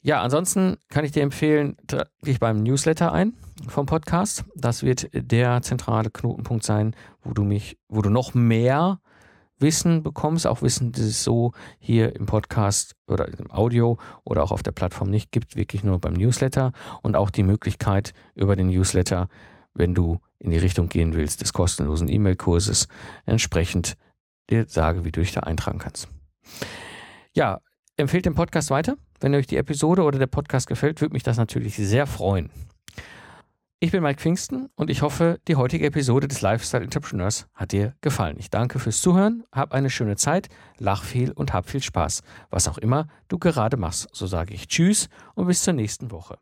Ja, 0.00 0.20
ansonsten 0.20 0.76
kann 0.90 1.04
ich 1.04 1.12
dir 1.12 1.22
empfehlen, 1.22 1.76
trag 1.86 2.10
dich 2.22 2.38
beim 2.38 2.62
Newsletter 2.62 3.12
ein 3.12 3.32
vom 3.68 3.86
Podcast. 3.86 4.44
Das 4.54 4.82
wird 4.82 5.08
der 5.14 5.62
zentrale 5.62 6.10
Knotenpunkt 6.10 6.62
sein, 6.62 6.94
wo 7.22 7.32
du 7.32 7.42
mich, 7.42 7.78
wo 7.88 8.02
du 8.02 8.10
noch 8.10 8.34
mehr 8.34 9.00
Wissen 9.58 10.02
bekommst, 10.02 10.46
auch 10.46 10.62
Wissen, 10.62 10.92
das 10.92 11.02
es 11.02 11.24
so 11.24 11.52
hier 11.78 12.16
im 12.16 12.26
Podcast 12.26 12.96
oder 13.06 13.28
im 13.28 13.50
Audio 13.50 13.98
oder 14.24 14.42
auch 14.42 14.52
auf 14.52 14.62
der 14.62 14.72
Plattform 14.72 15.10
nicht 15.10 15.32
gibt, 15.32 15.56
wirklich 15.56 15.84
nur 15.84 15.98
beim 16.00 16.14
Newsletter 16.14 16.72
und 17.02 17.16
auch 17.16 17.30
die 17.30 17.42
Möglichkeit 17.42 18.12
über 18.34 18.56
den 18.56 18.68
Newsletter, 18.68 19.28
wenn 19.74 19.94
du 19.94 20.18
in 20.38 20.50
die 20.50 20.58
Richtung 20.58 20.88
gehen 20.88 21.14
willst, 21.14 21.40
des 21.40 21.52
kostenlosen 21.52 22.08
E-Mail-Kurses, 22.08 22.88
entsprechend 23.26 23.96
dir 24.50 24.66
sage, 24.68 25.04
wie 25.04 25.12
du 25.12 25.20
dich 25.20 25.32
da 25.32 25.40
eintragen 25.40 25.78
kannst. 25.78 26.08
Ja, 27.32 27.60
empfehlt 27.96 28.26
den 28.26 28.34
Podcast 28.34 28.70
weiter. 28.70 28.96
Wenn 29.20 29.34
euch 29.34 29.46
die 29.46 29.56
Episode 29.56 30.02
oder 30.02 30.18
der 30.18 30.26
Podcast 30.26 30.66
gefällt, 30.66 31.00
würde 31.00 31.14
mich 31.14 31.22
das 31.22 31.36
natürlich 31.36 31.76
sehr 31.76 32.06
freuen. 32.06 32.50
Ich 33.84 33.90
bin 33.90 34.02
Mike 34.02 34.18
Pfingsten 34.18 34.70
und 34.76 34.88
ich 34.88 35.02
hoffe, 35.02 35.40
die 35.46 35.56
heutige 35.56 35.84
Episode 35.84 36.26
des 36.26 36.40
Lifestyle 36.40 36.82
Entrepreneurs 36.82 37.48
hat 37.52 37.72
dir 37.72 37.94
gefallen. 38.00 38.36
Ich 38.38 38.48
danke 38.48 38.78
fürs 38.78 39.02
Zuhören, 39.02 39.44
hab 39.52 39.74
eine 39.74 39.90
schöne 39.90 40.16
Zeit, 40.16 40.48
lach 40.78 41.02
viel 41.04 41.32
und 41.32 41.52
hab 41.52 41.68
viel 41.68 41.82
Spaß. 41.82 42.22
Was 42.48 42.66
auch 42.66 42.78
immer 42.78 43.08
du 43.28 43.38
gerade 43.38 43.76
machst. 43.76 44.08
So 44.10 44.26
sage 44.26 44.54
ich 44.54 44.68
Tschüss 44.68 45.10
und 45.34 45.48
bis 45.48 45.62
zur 45.62 45.74
nächsten 45.74 46.10
Woche. 46.10 46.38